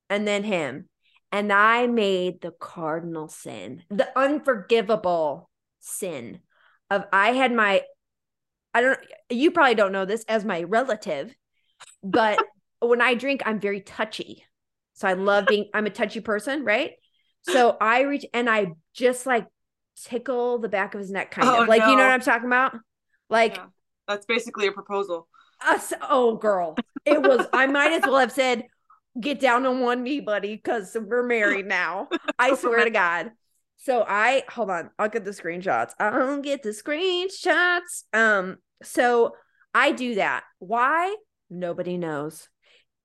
and 0.09 0.27
then 0.27 0.43
him. 0.43 0.89
And 1.35 1.51
I 1.51 1.85
made 1.87 2.39
the 2.39 2.51
cardinal 2.51 3.27
sin, 3.27 3.83
the 3.89 4.07
unforgivable 4.17 5.49
sin 5.81 6.39
of 6.89 7.03
I 7.11 7.33
had 7.33 7.51
my 7.51 7.81
I 8.73 8.81
don't 8.81 8.99
you 9.29 9.51
probably 9.51 9.75
don't 9.75 9.91
know 9.91 10.05
this 10.05 10.23
as 10.29 10.45
my 10.45 10.63
relative, 10.63 11.35
but 12.01 12.39
when 12.79 13.01
I 13.01 13.15
drink, 13.15 13.41
I'm 13.45 13.59
very 13.59 13.81
touchy. 13.81 14.45
So 14.93 15.09
I 15.09 15.13
love 15.13 15.47
being 15.49 15.69
I'm 15.73 15.85
a 15.85 15.89
touchy 15.89 16.21
person, 16.21 16.63
right? 16.63 16.93
So 17.41 17.75
I 17.81 18.03
reach 18.03 18.25
and 18.33 18.49
I 18.49 18.67
just 18.93 19.25
like 19.25 19.45
tickle 20.05 20.59
the 20.59 20.69
back 20.69 20.93
of 20.93 21.01
his 21.01 21.11
neck, 21.11 21.31
kind 21.31 21.49
Oh, 21.49 21.63
of 21.63 21.67
like 21.67 21.81
you 21.81 21.97
know 21.97 22.03
what 22.03 22.11
I'm 22.11 22.21
talking 22.21 22.47
about? 22.47 22.77
Like 23.29 23.57
Yeah. 23.57 23.65
That's 24.07 24.25
basically 24.25 24.67
a 24.67 24.71
proposal. 24.71 25.27
us 25.67 25.91
oh 26.01 26.37
girl. 26.37 26.75
It 27.05 27.21
was 27.21 27.45
I 27.51 27.67
might 27.67 27.91
as 27.91 28.03
well 28.03 28.19
have 28.19 28.31
said, 28.31 28.63
get 29.19 29.39
down 29.39 29.65
on 29.65 29.79
one 29.79 30.03
knee, 30.03 30.19
buddy, 30.19 30.55
because 30.55 30.95
we're 30.99 31.25
married 31.25 31.65
now. 31.67 32.09
I 32.37 32.55
swear 32.55 32.83
to 32.83 32.89
God. 32.89 33.31
So 33.77 34.05
I 34.07 34.43
hold 34.49 34.69
on, 34.69 34.89
I'll 34.97 35.09
get 35.09 35.25
the 35.25 35.31
screenshots. 35.31 35.91
I'll 35.99 36.41
get 36.41 36.63
the 36.63 36.69
screenshots. 36.69 38.03
Um, 38.13 38.57
so 38.83 39.35
I 39.73 39.91
do 39.91 40.15
that. 40.15 40.43
Why? 40.59 41.15
Nobody 41.49 41.97
knows. 41.97 42.47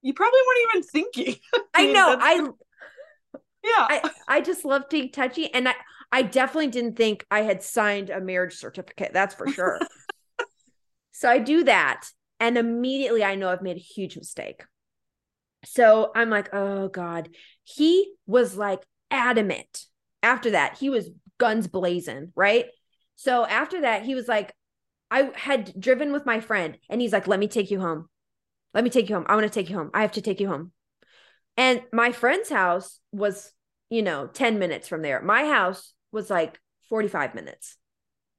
You 0.02 0.14
probably 0.14 0.40
weren't 0.46 0.70
even 0.70 0.82
thinking. 0.88 1.36
I 1.74 1.86
know. 1.86 2.16
I 2.18 2.48
Yeah. 3.62 3.70
I 3.76 4.10
I 4.28 4.40
just 4.40 4.64
love 4.64 4.88
being 4.88 5.10
touchy, 5.10 5.52
and 5.52 5.68
I 5.68 5.74
I 6.12 6.22
definitely 6.22 6.68
didn't 6.68 6.96
think 6.96 7.26
I 7.30 7.42
had 7.42 7.62
signed 7.62 8.10
a 8.10 8.20
marriage 8.20 8.54
certificate. 8.54 9.12
That's 9.12 9.34
for 9.34 9.48
sure. 9.48 9.80
so 11.12 11.28
I 11.28 11.38
do 11.38 11.64
that, 11.64 12.08
and 12.38 12.56
immediately 12.56 13.22
I 13.22 13.34
know 13.34 13.48
I've 13.48 13.62
made 13.62 13.76
a 13.76 13.80
huge 13.80 14.16
mistake. 14.16 14.62
So 15.64 16.10
I'm 16.14 16.30
like, 16.30 16.52
oh 16.54 16.88
god. 16.88 17.30
He 17.64 18.12
was 18.26 18.56
like 18.56 18.82
adamant. 19.10 19.84
After 20.22 20.50
that, 20.50 20.78
he 20.78 20.90
was 20.90 21.08
guns 21.38 21.66
blazing, 21.66 22.32
right? 22.34 22.66
So 23.16 23.44
after 23.44 23.82
that, 23.82 24.02
he 24.04 24.14
was 24.14 24.28
like, 24.28 24.52
I 25.10 25.30
had 25.34 25.78
driven 25.78 26.12
with 26.12 26.24
my 26.24 26.40
friend, 26.40 26.78
and 26.88 27.00
he's 27.00 27.12
like, 27.12 27.26
let 27.26 27.40
me 27.40 27.48
take 27.48 27.70
you 27.70 27.80
home. 27.80 28.08
Let 28.74 28.84
me 28.84 28.90
take 28.90 29.08
you 29.08 29.16
home. 29.16 29.26
I 29.28 29.34
want 29.34 29.44
to 29.44 29.50
take 29.50 29.68
you 29.68 29.76
home. 29.76 29.90
I 29.92 30.02
have 30.02 30.12
to 30.12 30.22
take 30.22 30.40
you 30.40 30.48
home. 30.48 30.72
And 31.56 31.82
my 31.92 32.12
friend's 32.12 32.48
house 32.48 33.00
was, 33.12 33.52
you 33.90 34.02
know, 34.02 34.26
10 34.28 34.58
minutes 34.58 34.88
from 34.88 35.02
there. 35.02 35.20
My 35.20 35.44
house 35.46 35.92
was 36.12 36.30
like 36.30 36.58
45 36.88 37.34
minutes. 37.34 37.76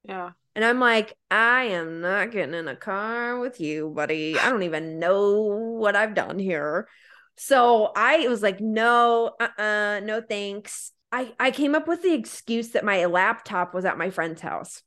yeah. 0.03 0.31
And 0.55 0.65
I'm 0.65 0.79
like, 0.81 1.15
I 1.29 1.63
am 1.65 2.01
not 2.01 2.31
getting 2.31 2.55
in 2.55 2.67
a 2.67 2.75
car 2.75 3.39
with 3.39 3.61
you, 3.61 3.89
buddy. 3.89 4.37
I 4.37 4.49
don't 4.49 4.63
even 4.63 4.99
know 4.99 5.43
what 5.79 5.95
I've 5.95 6.13
done 6.13 6.39
here. 6.39 6.89
So 7.37 7.91
I 7.95 8.27
was 8.27 8.41
like, 8.41 8.61
no, 8.61 9.31
uh-uh, 9.39 10.01
no 10.03 10.21
thanks. 10.21 10.91
I, 11.11 11.33
I 11.39 11.51
came 11.51 11.75
up 11.75 11.87
with 11.87 12.01
the 12.01 12.13
excuse 12.13 12.69
that 12.69 12.85
my 12.85 13.05
laptop 13.05 13.73
was 13.73 13.85
at 13.85 13.97
my 13.97 14.09
friend's 14.09 14.41
house. 14.41 14.81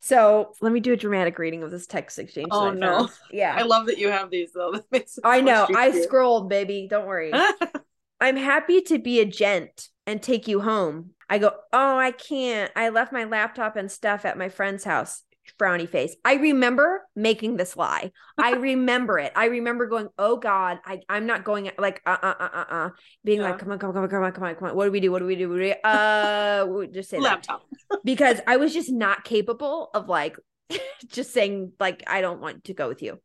So 0.00 0.52
let 0.60 0.72
me 0.72 0.80
do 0.80 0.92
a 0.92 0.96
dramatic 0.96 1.38
reading 1.38 1.62
of 1.62 1.70
this 1.70 1.86
text 1.86 2.18
exchange. 2.18 2.48
Oh, 2.50 2.72
no. 2.72 2.98
found. 2.98 3.10
Yeah. 3.30 3.54
I 3.56 3.62
love 3.62 3.86
that 3.86 3.98
you 3.98 4.08
have 4.08 4.30
these 4.30 4.52
though. 4.52 4.72
That 4.72 4.84
makes 4.90 5.18
I 5.22 5.40
know. 5.40 5.66
I 5.74 6.00
scrolled, 6.00 6.48
baby. 6.48 6.88
Don't 6.90 7.06
worry. 7.06 7.32
I'm 8.20 8.36
happy 8.36 8.80
to 8.82 8.98
be 8.98 9.20
a 9.20 9.24
gent 9.24 9.88
and 10.06 10.20
take 10.20 10.48
you 10.48 10.60
home. 10.60 11.10
I 11.28 11.38
go, 11.38 11.52
Oh, 11.72 11.98
I 11.98 12.10
can't. 12.10 12.72
I 12.74 12.88
left 12.88 13.12
my 13.12 13.24
laptop 13.24 13.76
and 13.76 13.90
stuff 13.90 14.24
at 14.24 14.38
my 14.38 14.48
friend's 14.48 14.84
house. 14.84 15.22
Frowny 15.58 15.88
face. 15.88 16.14
I 16.24 16.34
remember 16.34 17.06
making 17.16 17.56
this 17.56 17.76
lie. 17.76 18.12
I 18.38 18.52
remember 18.54 19.18
it. 19.18 19.32
I 19.34 19.46
remember 19.46 19.86
going, 19.86 20.08
Oh 20.18 20.36
God, 20.36 20.78
I, 20.84 21.00
I'm 21.08 21.26
not 21.26 21.44
going 21.44 21.70
like 21.78 22.00
uh 22.06 22.16
uh 22.22 22.34
uh 22.38 22.48
uh 22.52 22.64
uh 22.70 22.90
being 23.24 23.40
Yeah. 23.40 23.50
like, 23.50 23.58
come 23.58 23.70
on, 23.72 23.78
come 23.78 23.88
on, 23.90 23.94
come 23.94 24.04
on, 24.04 24.10
come 24.10 24.22
on, 24.22 24.32
come 24.32 24.44
on, 24.44 24.54
come 24.54 24.68
on. 24.68 24.76
What 24.76 24.84
do 24.86 24.90
we 24.92 25.00
do? 25.00 25.10
What 25.10 25.18
do 25.18 25.26
we 25.26 25.36
do? 25.36 25.48
What 25.48 25.56
do 25.56 25.60
we 25.60 25.68
do? 25.74 25.88
Uh 25.88 26.66
we 26.68 26.86
just 26.88 27.10
say 27.10 27.18
that 27.18 27.22
Laptop. 27.24 27.62
because 28.04 28.40
I 28.46 28.56
was 28.56 28.72
just 28.72 28.90
not 28.90 29.24
capable 29.24 29.90
of 29.94 30.08
like 30.08 30.36
just 31.08 31.32
saying 31.32 31.72
like 31.80 32.04
I 32.06 32.20
don't 32.20 32.40
want 32.40 32.64
to 32.64 32.74
go 32.74 32.88
with 32.88 33.02
you. 33.02 33.20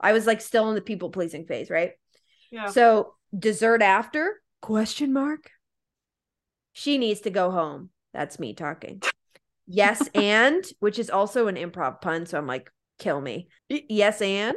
I 0.00 0.12
was 0.12 0.26
like 0.26 0.40
still 0.40 0.68
in 0.68 0.74
the 0.74 0.80
people 0.80 1.10
pleasing 1.10 1.46
phase, 1.46 1.70
right? 1.70 1.92
Yeah. 2.50 2.66
So 2.66 3.14
dessert 3.36 3.82
after? 3.82 4.40
Question 4.60 5.12
mark. 5.12 5.50
She 6.74 6.98
needs 6.98 7.20
to 7.22 7.30
go 7.30 7.50
home. 7.50 7.90
That's 8.12 8.38
me 8.38 8.54
talking. 8.54 9.02
Yes, 9.66 10.08
and 10.14 10.64
which 10.80 10.98
is 10.98 11.10
also 11.10 11.48
an 11.48 11.56
improv 11.56 12.00
pun. 12.00 12.26
So 12.26 12.38
I'm 12.38 12.46
like, 12.46 12.70
kill 12.98 13.20
me. 13.20 13.48
Yes, 13.68 14.22
and 14.22 14.56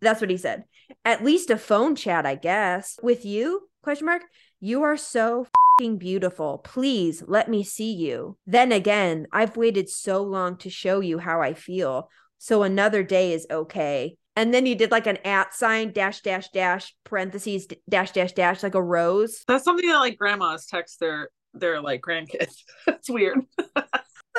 that's 0.00 0.20
what 0.20 0.30
he 0.30 0.36
said. 0.36 0.64
At 1.04 1.24
least 1.24 1.50
a 1.50 1.56
phone 1.56 1.96
chat, 1.96 2.26
I 2.26 2.34
guess. 2.34 2.98
With 3.02 3.24
you? 3.24 3.68
Question 3.82 4.06
mark. 4.06 4.22
You 4.60 4.82
are 4.82 4.96
so 4.96 5.46
fing 5.78 5.98
beautiful. 5.98 6.58
Please 6.58 7.22
let 7.26 7.48
me 7.48 7.64
see 7.64 7.92
you. 7.92 8.36
Then 8.46 8.72
again, 8.72 9.26
I've 9.32 9.56
waited 9.56 9.88
so 9.88 10.22
long 10.22 10.56
to 10.58 10.70
show 10.70 11.00
you 11.00 11.18
how 11.18 11.40
I 11.40 11.54
feel. 11.54 12.08
So 12.38 12.62
another 12.62 13.02
day 13.02 13.32
is 13.32 13.46
okay. 13.50 14.16
And 14.34 14.52
then 14.52 14.64
he 14.64 14.74
did 14.74 14.90
like 14.90 15.06
an 15.06 15.18
at 15.24 15.54
sign 15.54 15.92
dash 15.92 16.22
dash 16.22 16.48
dash 16.50 16.94
parentheses 17.04 17.66
dash 17.88 18.12
dash 18.12 18.32
dash 18.32 18.62
like 18.62 18.74
a 18.74 18.82
rose. 18.82 19.44
That's 19.46 19.64
something 19.64 19.88
that 19.88 19.98
like 19.98 20.18
grandmas 20.18 20.66
text 20.66 21.00
their 21.00 21.28
their 21.54 21.80
like 21.80 22.00
grandkids. 22.00 22.54
That's 22.86 23.10
weird. 23.10 23.40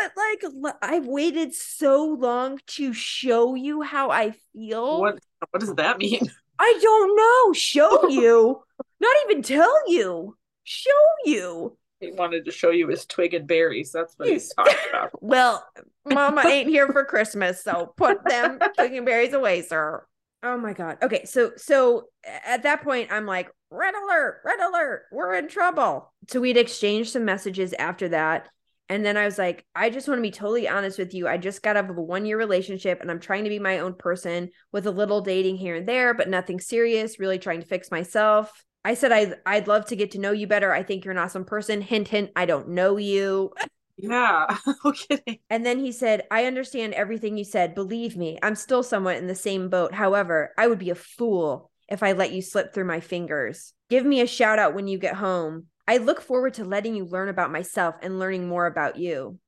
But 0.03 0.53
like 0.63 0.75
I've 0.81 1.05
waited 1.05 1.53
so 1.53 2.05
long 2.05 2.59
to 2.67 2.93
show 2.93 3.55
you 3.55 3.81
how 3.81 4.09
I 4.09 4.31
feel. 4.53 4.99
What 4.99 5.19
what 5.51 5.59
does 5.59 5.73
that 5.75 5.97
mean? 5.97 6.21
I 6.59 6.79
don't 6.81 7.17
know. 7.17 7.53
Show 7.53 8.07
you. 8.09 8.63
Not 8.99 9.15
even 9.25 9.43
tell 9.43 9.91
you. 9.91 10.37
Show 10.63 10.89
you. 11.25 11.77
He 11.99 12.11
wanted 12.11 12.45
to 12.45 12.51
show 12.51 12.71
you 12.71 12.87
his 12.89 13.05
twig 13.05 13.33
and 13.33 13.47
berries. 13.47 13.91
That's 13.91 14.13
what 14.17 14.29
he's 14.29 14.53
talking 14.55 14.75
about. 14.89 15.11
Well, 15.21 15.65
mama 16.05 16.43
ain't 16.45 16.69
here 16.69 16.87
for 16.87 17.05
Christmas, 17.05 17.63
so 17.63 17.93
put 17.95 18.25
them 18.25 18.59
cooking 18.77 19.05
berries 19.05 19.33
away, 19.33 19.61
sir. 19.61 20.05
Oh 20.41 20.57
my 20.57 20.73
god. 20.73 20.97
Okay, 21.01 21.23
so 21.23 21.51
so 21.55 22.07
at 22.45 22.63
that 22.63 22.83
point 22.83 23.09
I'm 23.11 23.25
like, 23.25 23.49
red 23.69 23.93
alert, 23.95 24.41
red 24.43 24.59
alert, 24.59 25.03
we're 25.13 25.35
in 25.35 25.47
trouble. 25.47 26.13
So 26.27 26.41
we'd 26.41 26.57
exchanged 26.57 27.13
some 27.13 27.23
messages 27.23 27.73
after 27.79 28.09
that. 28.09 28.49
And 28.93 29.03
then 29.03 29.17
I 29.17 29.25
was 29.25 29.39
like, 29.39 29.65
I 29.73 29.89
just 29.89 30.07
want 30.07 30.19
to 30.19 30.21
be 30.21 30.29
totally 30.29 30.69
honest 30.69 30.99
with 30.99 31.15
you. 31.15 31.27
I 31.27 31.37
just 31.37 31.63
got 31.63 31.75
out 31.75 31.89
of 31.89 31.97
a 31.97 32.01
one 32.01 32.27
year 32.27 32.37
relationship 32.37 33.01
and 33.01 33.09
I'm 33.09 33.19
trying 33.19 33.43
to 33.43 33.49
be 33.49 33.57
my 33.57 33.79
own 33.79 33.95
person 33.95 34.51
with 34.71 34.85
a 34.85 34.91
little 34.91 35.19
dating 35.19 35.55
here 35.55 35.77
and 35.77 35.87
there, 35.87 36.13
but 36.13 36.29
nothing 36.29 36.59
serious, 36.59 37.17
really 37.17 37.39
trying 37.39 37.59
to 37.59 37.65
fix 37.65 37.89
myself. 37.89 38.63
I 38.85 38.93
said, 38.93 39.11
I, 39.11 39.33
I'd 39.47 39.67
love 39.67 39.85
to 39.87 39.95
get 39.95 40.11
to 40.11 40.19
know 40.19 40.31
you 40.31 40.45
better. 40.45 40.71
I 40.71 40.83
think 40.83 41.05
you're 41.05 41.11
an 41.11 41.17
awesome 41.17 41.43
person. 41.43 41.81
Hint, 41.81 42.07
hint, 42.07 42.29
I 42.35 42.45
don't 42.45 42.69
know 42.69 42.97
you. 42.97 43.51
Yeah. 43.97 44.55
no 44.85 44.91
kidding. 44.91 45.39
And 45.49 45.65
then 45.65 45.79
he 45.79 45.91
said, 45.91 46.27
I 46.29 46.45
understand 46.45 46.93
everything 46.93 47.35
you 47.35 47.45
said. 47.45 47.73
Believe 47.73 48.15
me, 48.15 48.37
I'm 48.43 48.55
still 48.55 48.83
somewhat 48.83 49.17
in 49.17 49.25
the 49.25 49.33
same 49.33 49.69
boat. 49.69 49.95
However, 49.95 50.53
I 50.55 50.67
would 50.67 50.77
be 50.77 50.91
a 50.91 50.95
fool 50.95 51.71
if 51.89 52.03
I 52.03 52.11
let 52.11 52.31
you 52.31 52.43
slip 52.43 52.75
through 52.75 52.85
my 52.85 52.99
fingers. 52.99 53.73
Give 53.89 54.05
me 54.05 54.21
a 54.21 54.27
shout 54.27 54.59
out 54.59 54.75
when 54.75 54.87
you 54.87 54.99
get 54.99 55.15
home. 55.15 55.65
I 55.87 55.97
look 55.97 56.21
forward 56.21 56.55
to 56.55 56.65
letting 56.65 56.95
you 56.95 57.05
learn 57.05 57.29
about 57.29 57.51
myself 57.51 57.95
and 58.01 58.19
learning 58.19 58.47
more 58.47 58.65
about 58.65 58.97
you. 58.97 59.39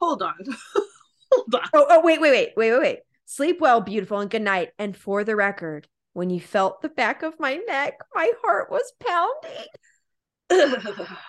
Hold 0.00 0.22
on. 0.22 0.34
Hold 1.32 1.54
on. 1.54 1.62
Oh, 1.72 1.86
oh, 1.88 2.00
wait, 2.02 2.20
wait, 2.20 2.30
wait, 2.30 2.52
wait, 2.56 2.72
wait, 2.72 2.80
wait. 2.80 2.98
Sleep 3.26 3.60
well, 3.60 3.80
beautiful, 3.80 4.20
and 4.20 4.30
good 4.30 4.42
night. 4.42 4.70
And 4.78 4.96
for 4.96 5.24
the 5.24 5.36
record, 5.36 5.88
when 6.12 6.30
you 6.30 6.40
felt 6.40 6.82
the 6.82 6.88
back 6.88 7.22
of 7.22 7.38
my 7.38 7.56
neck, 7.56 7.94
my 8.14 8.30
heart 8.42 8.70
was 8.70 8.92
pounding. 9.00 9.66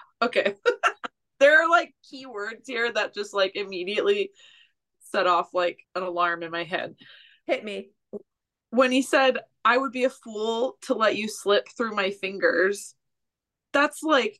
okay. 0.21 0.55
there 1.39 1.63
are 1.63 1.69
like 1.69 1.93
keywords 2.11 2.63
here 2.65 2.91
that 2.91 3.13
just 3.13 3.33
like 3.33 3.55
immediately 3.55 4.31
set 5.11 5.27
off 5.27 5.53
like 5.53 5.79
an 5.95 6.03
alarm 6.03 6.43
in 6.43 6.51
my 6.51 6.63
head. 6.63 6.95
Hit 7.45 7.63
me. 7.63 7.89
When 8.71 8.91
he 8.91 9.01
said, 9.01 9.39
I 9.63 9.77
would 9.77 9.91
be 9.91 10.03
a 10.03 10.09
fool 10.09 10.77
to 10.83 10.93
let 10.93 11.15
you 11.15 11.27
slip 11.27 11.67
through 11.77 11.95
my 11.95 12.11
fingers, 12.11 12.95
that's 13.71 14.03
like 14.03 14.39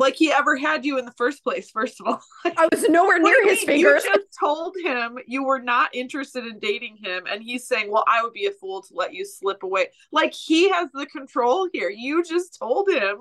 like 0.00 0.16
he 0.16 0.32
ever 0.32 0.56
had 0.56 0.84
you 0.84 0.98
in 0.98 1.04
the 1.04 1.12
first 1.12 1.44
place, 1.44 1.70
first 1.70 2.00
of 2.00 2.06
all. 2.06 2.22
I 2.56 2.68
was 2.72 2.88
nowhere 2.88 3.18
near 3.18 3.46
his 3.46 3.62
fingers. 3.62 4.02
You 4.02 4.14
just 4.14 4.38
told 4.38 4.74
him 4.82 5.18
you 5.26 5.44
were 5.44 5.60
not 5.60 5.94
interested 5.94 6.46
in 6.46 6.58
dating 6.58 6.96
him, 7.02 7.24
and 7.30 7.42
he's 7.42 7.68
saying, 7.68 7.90
Well, 7.90 8.04
I 8.08 8.22
would 8.22 8.32
be 8.32 8.46
a 8.46 8.52
fool 8.52 8.82
to 8.82 8.94
let 8.94 9.12
you 9.12 9.26
slip 9.26 9.62
away. 9.62 9.88
Like 10.10 10.32
he 10.32 10.70
has 10.70 10.88
the 10.92 11.06
control 11.06 11.68
here. 11.72 11.90
You 11.90 12.24
just 12.24 12.58
told 12.58 12.88
him, 12.88 13.18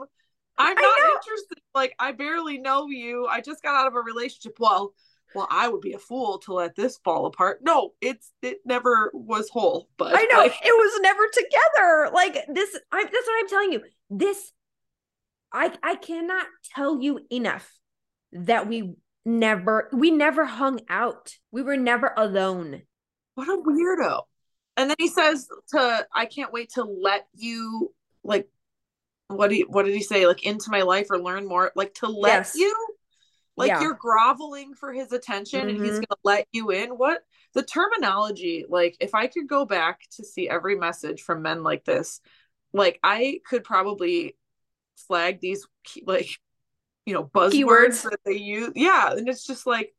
I'm 0.58 0.76
not 0.76 1.00
interested. 1.00 1.60
Like, 1.76 1.96
I 2.00 2.14
barely 2.14 2.58
know 2.58 2.88
you. 2.88 3.28
I 3.28 3.42
just 3.42 3.62
got 3.62 3.76
out 3.76 3.88
of 3.88 3.96
a 3.96 4.02
relationship. 4.02 4.58
Well, 4.60 4.94
well, 5.36 5.48
I 5.50 5.68
would 5.68 5.82
be 5.82 5.94
a 5.94 6.00
fool 6.00 6.40
to 6.40 6.54
let 6.54 6.76
this 6.76 6.98
fall 7.04 7.26
apart. 7.26 7.60
No, 7.62 7.92
it's 8.02 8.32
it 8.42 8.60
never 8.66 9.12
was 9.14 9.50
whole. 9.50 9.90
But 9.98 10.16
I 10.16 10.24
know 10.24 10.40
like, 10.40 10.54
it 10.62 10.66
was 10.66 11.00
never 11.02 11.28
together. 11.32 12.10
Like 12.14 12.46
this, 12.54 12.78
I, 12.92 13.04
that's 13.04 13.28
what 13.28 13.40
I'm 13.40 13.48
telling 13.48 13.74
you. 13.74 13.82
This 14.10 14.52
I 15.52 15.74
I 15.84 15.96
cannot 15.96 16.46
tell 16.76 17.02
you 17.02 17.22
enough 17.32 17.72
that 18.32 18.68
we 18.68 18.96
never 19.26 19.90
we 19.92 20.12
never 20.12 20.46
hung 20.46 20.82
out. 20.90 21.36
We 21.52 21.62
were 21.62 21.78
never 21.78 22.14
alone. 22.16 22.84
What 23.36 23.48
a 23.48 23.62
weirdo. 23.62 24.24
And 24.78 24.90
then 24.90 24.98
he 25.00 25.08
says 25.08 25.48
to 25.70 26.08
I 26.14 26.26
can't 26.26 26.54
wait 26.54 26.72
to 26.74 26.84
let 26.84 27.28
you 27.34 27.94
like 28.24 28.48
what 29.28 29.52
he 29.52 29.62
what 29.62 29.86
did 29.86 29.96
he 29.96 30.04
say? 30.04 30.26
Like 30.26 30.44
into 30.44 30.72
my 30.72 30.82
life 30.82 31.08
or 31.10 31.20
learn 31.20 31.48
more. 31.48 31.72
Like 31.76 31.94
to 31.96 32.08
let 32.08 32.30
yes. 32.30 32.56
you 32.56 32.88
like 33.58 33.70
yeah. 33.70 33.82
you're 33.82 33.98
groveling 34.00 34.74
for 34.74 34.94
his 34.94 35.12
attention 35.12 35.62
mm-hmm. 35.62 35.70
and 35.70 35.80
he's 35.80 35.96
mm-hmm. 35.96 36.04
gonna 36.10 36.20
let 36.24 36.48
you 36.52 36.72
in. 36.72 36.92
What 36.92 37.22
the 37.54 37.64
terminology, 37.64 38.66
like 38.68 38.96
if 39.00 39.14
I 39.14 39.28
could 39.28 39.48
go 39.48 39.66
back 39.66 40.02
to 40.16 40.24
see 40.24 40.48
every 40.48 40.76
message 40.78 41.22
from 41.22 41.42
men 41.42 41.62
like 41.62 41.84
this, 41.84 42.22
like 42.74 43.00
I 43.04 43.42
could 43.46 43.64
probably 43.64 44.38
flag 45.08 45.40
these 45.40 45.68
like 46.06 46.30
you 47.06 47.14
know 47.14 47.24
buzzwords 47.24 47.54
Keywords. 47.54 48.04
that 48.04 48.20
they 48.26 48.38
use. 48.38 48.72
Yeah 48.76 49.12
and 49.12 49.28
it's 49.28 49.46
just 49.46 49.66
like 49.66 49.94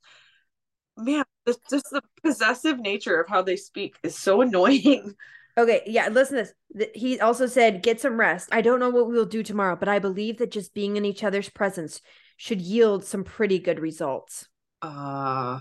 man 0.96 1.24
this, 1.46 1.56
just 1.70 1.86
the 1.90 2.02
possessive 2.22 2.78
nature 2.78 3.20
of 3.20 3.28
how 3.28 3.42
they 3.42 3.56
speak 3.56 3.96
is 4.02 4.16
so 4.18 4.40
annoying. 4.40 5.14
Okay 5.58 5.82
yeah 5.86 6.08
listen 6.08 6.38
to 6.46 6.52
this. 6.70 6.88
He 6.94 7.18
also 7.20 7.46
said 7.46 7.82
get 7.82 8.00
some 8.00 8.18
rest. 8.18 8.48
I 8.52 8.60
don't 8.62 8.78
know 8.78 8.88
what 8.90 9.08
we 9.08 9.14
will 9.14 9.26
do 9.26 9.42
tomorrow 9.42 9.76
but 9.76 9.88
i 9.88 9.98
believe 9.98 10.38
that 10.38 10.52
just 10.52 10.74
being 10.74 10.96
in 10.96 11.04
each 11.04 11.24
other's 11.24 11.48
presence 11.50 12.00
should 12.36 12.60
yield 12.60 13.04
some 13.04 13.24
pretty 13.24 13.58
good 13.58 13.80
results. 13.80 14.48
Uh 14.80 15.60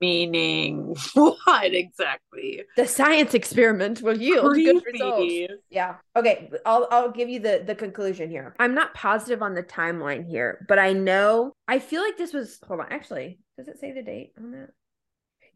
meaning 0.00 0.94
what 1.14 1.74
exactly 1.74 2.62
the 2.76 2.86
science 2.86 3.34
experiment 3.34 4.02
will 4.02 4.16
yield 4.16 4.50
Creepy. 4.50 4.72
good 4.72 4.82
results 4.92 5.34
yeah 5.70 5.96
okay 6.14 6.50
i'll 6.66 6.86
i'll 6.90 7.10
give 7.10 7.28
you 7.28 7.40
the 7.40 7.62
the 7.66 7.74
conclusion 7.74 8.28
here 8.28 8.54
i'm 8.58 8.74
not 8.74 8.92
positive 8.94 9.42
on 9.42 9.54
the 9.54 9.62
timeline 9.62 10.28
here 10.28 10.64
but 10.68 10.78
i 10.78 10.92
know 10.92 11.52
i 11.66 11.78
feel 11.78 12.02
like 12.02 12.16
this 12.16 12.32
was 12.32 12.58
hold 12.66 12.80
on 12.80 12.86
actually 12.90 13.38
does 13.56 13.68
it 13.68 13.78
say 13.78 13.92
the 13.92 14.02
date 14.02 14.32
on 14.38 14.50
that 14.52 14.68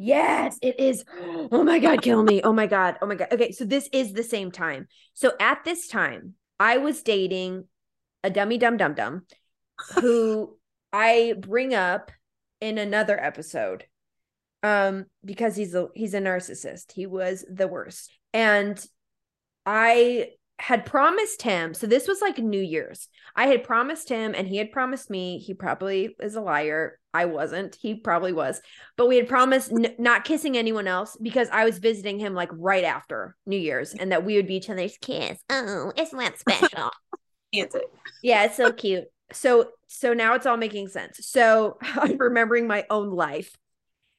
Yes, 0.02 0.58
it 0.62 0.80
is. 0.80 1.04
Oh 1.52 1.62
my 1.62 1.78
God, 1.78 2.00
kill 2.00 2.22
me. 2.22 2.40
Oh 2.42 2.52
my 2.52 2.66
God. 2.66 2.96
Oh 3.02 3.06
my 3.06 3.16
God. 3.16 3.28
Okay, 3.32 3.52
so 3.52 3.64
this 3.64 3.88
is 3.92 4.12
the 4.12 4.22
same 4.22 4.50
time. 4.50 4.88
So 5.12 5.32
at 5.38 5.62
this 5.64 5.88
time, 5.88 6.34
I 6.58 6.78
was 6.78 7.02
dating 7.02 7.66
a 8.22 8.30
dummy 8.30 8.56
dum 8.56 8.76
dum 8.76 8.94
dum 8.94 9.26
who 10.00 10.56
I 10.92 11.34
bring 11.38 11.74
up 11.74 12.12
in 12.60 12.78
another 12.78 13.22
episode 13.22 13.84
um 14.62 15.06
because 15.24 15.56
he's 15.56 15.74
a 15.74 15.88
he's 15.94 16.14
a 16.14 16.20
narcissist. 16.20 16.92
He 16.92 17.06
was 17.06 17.44
the 17.50 17.68
worst. 17.68 18.10
And 18.32 18.82
i 19.66 20.30
had 20.58 20.84
promised 20.84 21.42
him 21.42 21.72
so 21.72 21.86
this 21.86 22.06
was 22.06 22.20
like 22.20 22.38
new 22.38 22.60
year's. 22.60 23.08
I 23.34 23.46
had 23.46 23.64
promised 23.64 24.08
him 24.10 24.34
and 24.36 24.46
he 24.46 24.58
had 24.58 24.72
promised 24.72 25.08
me 25.08 25.38
he 25.38 25.54
probably 25.54 26.14
is 26.20 26.36
a 26.36 26.40
liar. 26.42 26.98
I 27.14 27.24
wasn't. 27.24 27.76
He 27.80 27.94
probably 27.94 28.32
was. 28.32 28.60
But 28.96 29.08
we 29.08 29.16
had 29.16 29.26
promised 29.26 29.72
n- 29.72 29.94
not 29.98 30.24
kissing 30.24 30.56
anyone 30.56 30.86
else 30.86 31.16
because 31.20 31.48
i 31.50 31.64
was 31.64 31.78
visiting 31.78 32.18
him 32.18 32.34
like 32.34 32.50
right 32.52 32.84
after 32.84 33.36
new 33.46 33.56
year's 33.56 33.94
and 33.94 34.12
that 34.12 34.24
we 34.24 34.36
would 34.36 34.46
be 34.46 34.56
each 34.56 34.68
other's 34.70 34.98
kiss. 35.00 35.38
Oh 35.48 35.92
isn't 35.96 36.18
that 36.18 36.38
special. 36.38 36.90
Yeah 38.22 38.44
it's 38.44 38.56
so 38.56 38.70
cute. 38.72 39.04
So 39.32 39.70
so 39.88 40.12
now 40.12 40.34
it's 40.34 40.46
all 40.46 40.56
making 40.58 40.88
sense. 40.88 41.26
So 41.26 41.78
i'm 41.82 42.18
remembering 42.18 42.66
my 42.66 42.84
own 42.90 43.10
life 43.10 43.56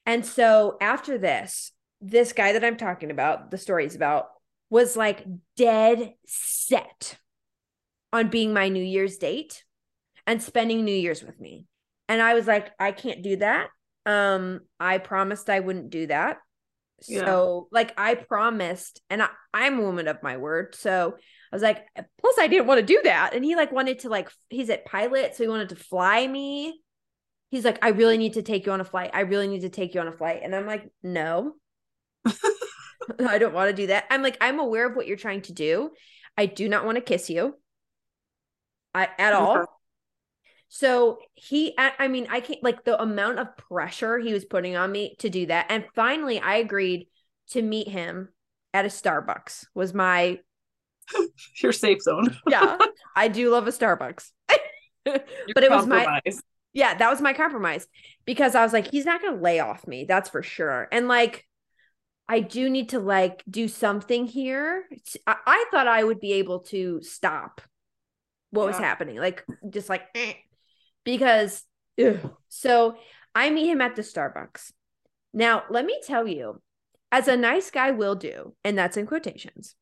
and 0.06 0.26
so 0.26 0.78
after 0.82 1.18
this, 1.18 1.72
this 2.02 2.34
guy 2.34 2.54
that 2.54 2.64
I'm 2.64 2.78
talking 2.78 3.12
about, 3.12 3.52
the 3.52 3.58
stories 3.58 3.96
about, 3.96 4.28
was 4.70 4.96
like 4.98 5.26
dead 5.56 6.14
set 6.26 7.18
on 8.14 8.30
being 8.30 8.54
my 8.54 8.70
New 8.70 8.84
Year's 8.84 9.18
date 9.18 9.64
and 10.26 10.42
spending 10.42 10.84
New 10.84 10.96
Year's 10.96 11.24
with 11.24 11.40
me. 11.40 11.68
And 12.10 12.22
I 12.22 12.34
was 12.34 12.48
like, 12.48 12.72
I 12.80 12.92
can't 12.92 13.22
do 13.22 13.38
that. 13.38 13.70
Um, 14.06 14.62
I 14.80 14.98
promised 14.98 15.50
I 15.50 15.60
wouldn't 15.60 15.90
do 15.90 16.08
that. 16.08 16.38
Yeah. 17.08 17.26
So, 17.26 17.68
like, 17.72 17.94
I 17.98 18.16
promised, 18.16 19.02
and 19.10 19.24
I, 19.24 19.30
I'm 19.54 19.80
a 19.80 19.84
woman 19.84 20.08
of 20.08 20.22
my 20.22 20.38
word. 20.38 20.76
So 20.76 21.16
I 21.52 21.56
was 21.56 21.64
like, 21.64 21.86
plus 21.96 22.36
I 22.40 22.48
didn't 22.48 22.68
want 22.68 22.80
to 22.80 22.86
do 22.86 23.02
that. 23.04 23.32
And 23.34 23.44
he 23.44 23.56
like 23.56 23.72
wanted 23.72 24.00
to 24.00 24.10
like, 24.10 24.30
he's 24.50 24.70
at 24.70 24.86
pilot, 24.86 25.36
so 25.36 25.44
he 25.44 25.50
wanted 25.50 25.70
to 25.70 25.76
fly 25.76 26.26
me 26.28 26.82
he's 27.52 27.66
like, 27.66 27.78
I 27.82 27.90
really 27.90 28.18
need 28.18 28.34
to 28.34 28.42
take 28.42 28.66
you 28.66 28.72
on 28.72 28.82
a 28.82 28.86
flight. 28.86 29.12
I 29.14 29.22
really 29.22 29.48
need 29.48 29.62
to 29.62 29.70
take 29.70 29.94
you 29.94 30.02
on 30.02 30.08
a 30.08 30.14
flight. 30.14 30.40
And 30.44 30.56
I'm 30.56 30.66
like, 30.66 30.90
no, 31.04 31.54
I 32.26 33.38
don't 33.38 33.54
want 33.54 33.70
to 33.70 33.76
do 33.76 33.88
that. 33.88 34.06
I'm 34.10 34.24
like, 34.24 34.38
I'm 34.42 34.60
aware 34.60 34.90
of 34.90 34.96
what 34.96 35.06
you're 35.06 35.18
trying 35.18 35.42
to 35.44 35.54
do. 35.54 35.92
I 36.38 36.46
do 36.46 36.70
not 36.70 36.86
want 36.86 36.96
to 36.96 37.02
kiss 37.02 37.30
you 37.30 37.56
I, 38.96 39.10
at 39.20 39.34
all. 39.34 39.66
So 40.70 41.20
he, 41.34 41.76
I 41.78 42.08
mean, 42.08 42.28
I 42.30 42.40
can't 42.40 42.64
like 42.64 42.86
the 42.86 43.00
amount 43.00 43.40
of 43.40 43.58
pressure 43.58 44.18
he 44.18 44.32
was 44.32 44.46
putting 44.46 44.78
on 44.78 44.90
me 44.90 45.18
to 45.20 45.30
do 45.30 45.48
that. 45.48 45.66
And 45.68 45.84
finally, 45.94 46.40
I 46.40 46.56
agreed 46.56 47.10
to 47.50 47.62
meet 47.62 47.90
him 47.90 48.30
at 48.74 48.86
a 48.86 48.88
Starbucks, 48.88 49.66
was 49.76 49.94
my 49.94 50.40
your 51.62 51.74
safe 51.74 52.02
zone. 52.02 52.38
yeah, 52.48 52.78
I 53.18 53.28
do 53.28 53.50
love 53.50 53.68
a 53.68 53.72
Starbucks. 53.72 54.32
but 55.04 55.26
it 55.64 55.70
was 55.70 55.86
my 55.86 56.22
yeah, 56.74 56.94
that 56.96 57.10
was 57.10 57.22
my 57.22 57.34
compromise 57.34 57.88
because 58.26 58.56
I 58.56 58.64
was 58.64 58.74
like, 58.74 58.90
he's 58.90 59.06
not 59.06 59.22
going 59.22 59.36
to 59.36 59.42
lay 59.42 59.60
off 59.60 59.88
me. 59.88 60.06
That's 60.06 60.30
for 60.30 60.42
sure. 60.42 60.88
And 60.92 61.08
like, 61.08 61.46
I 62.28 62.40
do 62.40 62.70
need 62.70 62.90
to 62.90 63.00
like 63.00 63.44
do 63.50 63.68
something 63.68 64.26
here. 64.26 64.86
I, 65.28 65.36
I 65.46 65.66
thought 65.72 65.88
I 65.88 66.04
would 66.04 66.20
be 66.20 66.34
able 66.34 66.60
to 66.60 67.02
stop 67.02 67.62
what 68.52 68.64
yeah. 68.64 68.68
was 68.68 68.78
happening, 68.78 69.18
like 69.18 69.46
just 69.70 69.90
like 69.90 70.04
eh. 70.16 70.34
because. 71.04 71.64
Ugh. 72.02 72.32
So 72.48 72.96
I 73.36 73.50
meet 73.50 73.70
him 73.70 73.82
at 73.82 73.96
the 73.96 74.02
Starbucks. 74.02 74.72
Now, 75.34 75.64
let 75.70 75.86
me 75.86 76.00
tell 76.06 76.28
you, 76.28 76.62
as 77.12 77.28
a 77.28 77.38
nice 77.38 77.70
guy 77.70 77.92
will 77.92 78.16
do, 78.16 78.56
and 78.64 78.78
that's 78.78 78.98
in 78.98 79.06
quotations, 79.06 79.76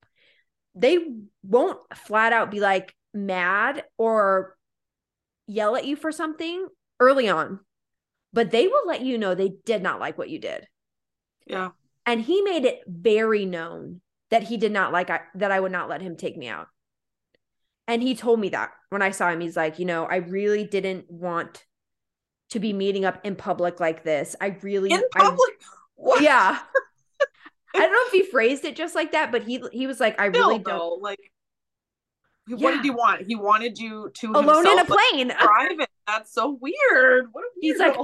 they 0.75 0.97
won't 1.43 1.79
flat 1.95 2.33
out 2.33 2.51
be 2.51 2.59
like 2.59 2.95
mad 3.13 3.83
or 3.97 4.55
yell 5.47 5.75
at 5.75 5.85
you 5.85 5.95
for 5.95 6.11
something 6.11 6.67
early 6.99 7.29
on, 7.29 7.59
but 8.33 8.51
they 8.51 8.67
will 8.67 8.87
let 8.87 9.01
you 9.01 9.17
know 9.17 9.35
they 9.35 9.53
did 9.65 9.81
not 9.81 9.99
like 9.99 10.17
what 10.17 10.29
you 10.29 10.39
did. 10.39 10.67
Yeah. 11.45 11.69
And 12.05 12.21
he 12.21 12.41
made 12.41 12.65
it 12.65 12.81
very 12.87 13.45
known 13.45 14.01
that 14.29 14.43
he 14.43 14.57
did 14.57 14.71
not 14.71 14.91
like 14.91 15.09
I, 15.09 15.21
that 15.35 15.51
I 15.51 15.59
would 15.59 15.71
not 15.71 15.89
let 15.89 16.01
him 16.01 16.15
take 16.15 16.37
me 16.37 16.47
out. 16.47 16.67
And 17.87 18.03
he 18.03 18.15
told 18.15 18.39
me 18.39 18.49
that 18.49 18.71
when 18.89 19.01
I 19.01 19.11
saw 19.11 19.29
him, 19.29 19.41
he's 19.41 19.57
like, 19.57 19.79
you 19.79 19.85
know, 19.85 20.05
I 20.05 20.17
really 20.17 20.63
didn't 20.63 21.09
want 21.09 21.65
to 22.51 22.59
be 22.59 22.73
meeting 22.73 23.05
up 23.05 23.25
in 23.25 23.35
public 23.35 23.79
like 23.79 24.03
this. 24.03 24.35
I 24.39 24.57
really 24.61 24.91
in 24.91 25.01
public. 25.15 25.61
I, 25.99 26.19
yeah. 26.21 26.59
I 27.75 27.79
don't 27.79 27.91
know 27.91 28.03
if 28.05 28.11
he 28.11 28.23
phrased 28.23 28.65
it 28.65 28.75
just 28.75 28.95
like 28.95 29.11
that, 29.11 29.31
but 29.31 29.43
he 29.43 29.63
he 29.71 29.87
was 29.87 29.99
like, 29.99 30.19
I 30.19 30.25
really 30.25 30.59
don't 30.59 31.01
like. 31.01 31.31
What 32.55 32.71
did 32.71 32.83
he 32.83 32.89
want? 32.89 33.25
He 33.27 33.35
wanted 33.35 33.77
you 33.77 34.11
to 34.15 34.31
alone 34.31 34.67
in 34.67 34.79
a 34.79 34.85
plane, 34.85 35.31
private 35.39 35.89
That's 36.07 36.33
so 36.33 36.57
weird. 36.59 37.27
What 37.31 37.43
He's 37.59 37.79
like, 37.79 37.95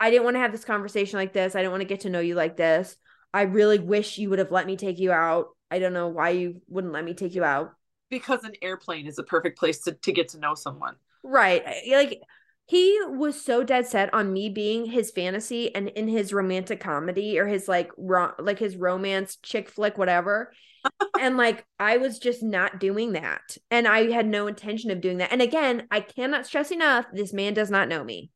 I 0.00 0.10
didn't 0.10 0.24
want 0.24 0.36
to 0.36 0.40
have 0.40 0.52
this 0.52 0.64
conversation 0.64 1.18
like 1.18 1.32
this. 1.32 1.54
I 1.54 1.60
didn't 1.60 1.72
want 1.72 1.82
to 1.82 1.88
get 1.88 2.00
to 2.00 2.10
know 2.10 2.20
you 2.20 2.34
like 2.34 2.56
this. 2.56 2.96
I 3.32 3.42
really 3.42 3.78
wish 3.78 4.18
you 4.18 4.30
would 4.30 4.38
have 4.38 4.50
let 4.50 4.66
me 4.66 4.76
take 4.76 4.98
you 4.98 5.12
out. 5.12 5.48
I 5.70 5.78
don't 5.78 5.92
know 5.92 6.08
why 6.08 6.30
you 6.30 6.62
wouldn't 6.68 6.92
let 6.92 7.04
me 7.04 7.14
take 7.14 7.34
you 7.34 7.44
out. 7.44 7.72
Because 8.10 8.44
an 8.44 8.54
airplane 8.62 9.06
is 9.06 9.18
a 9.18 9.22
perfect 9.22 9.58
place 9.58 9.80
to, 9.82 9.92
to 9.92 10.12
get 10.12 10.28
to 10.30 10.38
know 10.38 10.54
someone. 10.54 10.96
Right. 11.22 11.62
Like 11.90 12.22
he 12.68 12.98
was 13.06 13.40
so 13.40 13.64
dead 13.64 13.86
set 13.86 14.12
on 14.12 14.30
me 14.30 14.50
being 14.50 14.84
his 14.84 15.10
fantasy 15.10 15.74
and 15.74 15.88
in 15.88 16.06
his 16.06 16.34
romantic 16.34 16.80
comedy 16.80 17.38
or 17.38 17.46
his 17.46 17.66
like 17.66 17.90
ro- 17.96 18.34
like 18.38 18.58
his 18.58 18.76
romance 18.76 19.38
chick 19.42 19.70
flick 19.70 19.96
whatever 19.96 20.52
and 21.20 21.38
like 21.38 21.64
I 21.78 21.96
was 21.96 22.18
just 22.18 22.42
not 22.42 22.78
doing 22.78 23.12
that. 23.12 23.56
And 23.70 23.88
I 23.88 24.10
had 24.10 24.26
no 24.26 24.46
intention 24.46 24.90
of 24.90 25.00
doing 25.00 25.16
that. 25.18 25.32
And 25.32 25.40
again, 25.40 25.86
I 25.90 26.00
cannot 26.00 26.46
stress 26.46 26.70
enough 26.70 27.06
this 27.10 27.32
man 27.32 27.54
does 27.54 27.70
not 27.70 27.88
know 27.88 28.04
me. 28.04 28.30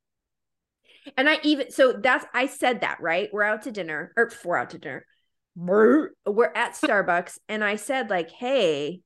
And 1.19 1.29
I 1.29 1.39
even 1.43 1.71
so 1.71 1.93
that's 1.93 2.25
I 2.33 2.47
said 2.47 2.81
that, 2.81 3.01
right? 3.01 3.29
We're 3.33 3.43
out 3.43 3.63
to 3.63 3.71
dinner 3.71 4.13
or 4.17 4.31
we're 4.45 4.57
out 4.57 4.71
to 4.71 4.79
dinner. 4.79 5.05
We're, 5.55 6.11
we're 6.25 6.53
at 6.55 6.73
Starbucks 6.73 7.39
and 7.51 7.63
I 7.63 7.77
said 7.77 8.09
like, 8.09 8.31
"Hey, 8.31 9.03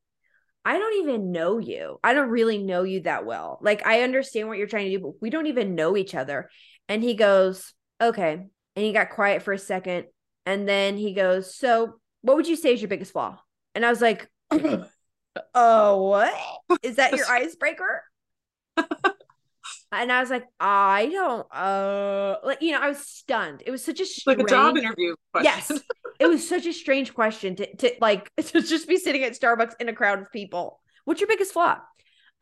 I 0.67 0.79
don't 0.79 1.03
even 1.03 1.33
know 1.33 1.59
you. 1.59 1.99
I 2.05 2.13
don't 2.13 2.29
really 2.29 2.59
know 2.59 2.83
you 2.83 3.01
that 3.03 3.25
well. 3.25 3.59
Like 3.63 3.87
I 3.87 4.03
understand 4.03 4.49
what 4.49 4.59
you're 4.59 4.67
trying 4.67 4.91
to 4.91 4.99
do, 4.99 5.03
but 5.03 5.23
we 5.23 5.31
don't 5.31 5.47
even 5.47 5.75
know 5.75 5.97
each 5.97 6.15
other." 6.15 6.51
And 6.89 7.03
he 7.03 7.15
goes, 7.15 7.73
"Okay." 8.01 8.33
And 8.33 8.85
he 8.85 8.93
got 8.93 9.11
quiet 9.11 9.43
for 9.43 9.55
a 9.55 9.59
second 9.59 10.07
and 10.45 10.69
then 10.69 10.99
he 10.99 11.15
goes, 11.15 11.57
"So, 11.57 11.99
what 12.23 12.37
would 12.37 12.49
you 12.49 12.57
say 12.57 12.75
is 12.75 12.83
your 12.83 12.89
biggest 12.89 13.13
flaw? 13.13 13.39
And 13.75 13.85
I 13.85 13.91
was 13.91 14.01
like, 14.01 14.29
oh, 15.55 16.03
what? 16.09 16.35
Is 16.83 16.97
that 16.97 17.15
your 17.15 17.27
icebreaker? 17.31 18.03
and 19.93 20.13
I 20.13 20.21
was 20.21 20.31
like, 20.31 20.45
I 20.59 21.07
don't 21.07 21.47
uh 21.55 22.37
like 22.45 22.63
you 22.63 22.73
know, 22.73 22.81
I 22.81 22.89
was 22.89 22.99
stunned. 22.99 23.63
It 23.67 23.71
was 23.71 23.85
such 23.85 24.01
a 24.01 24.07
strange, 24.07 24.39
like 24.39 24.47
a 24.47 24.51
job 24.51 24.77
interview 24.77 25.15
question. 25.33 25.77
Yes. 25.77 25.83
it 26.19 26.27
was 26.27 26.49
such 26.49 26.67
a 26.67 26.73
strange 26.73 27.15
question 27.15 27.57
to 27.57 27.77
to 27.77 27.93
like 28.01 28.31
to 28.37 28.63
just 28.63 28.89
be 28.89 28.97
sitting 28.97 29.23
at 29.23 29.33
Starbucks 29.33 29.75
in 29.81 29.89
a 29.89 29.95
crowd 29.95 30.21
of 30.21 30.33
people. 30.33 30.81
What's 31.05 31.21
your 31.21 31.29
biggest 31.29 31.53
flaw? 31.53 31.79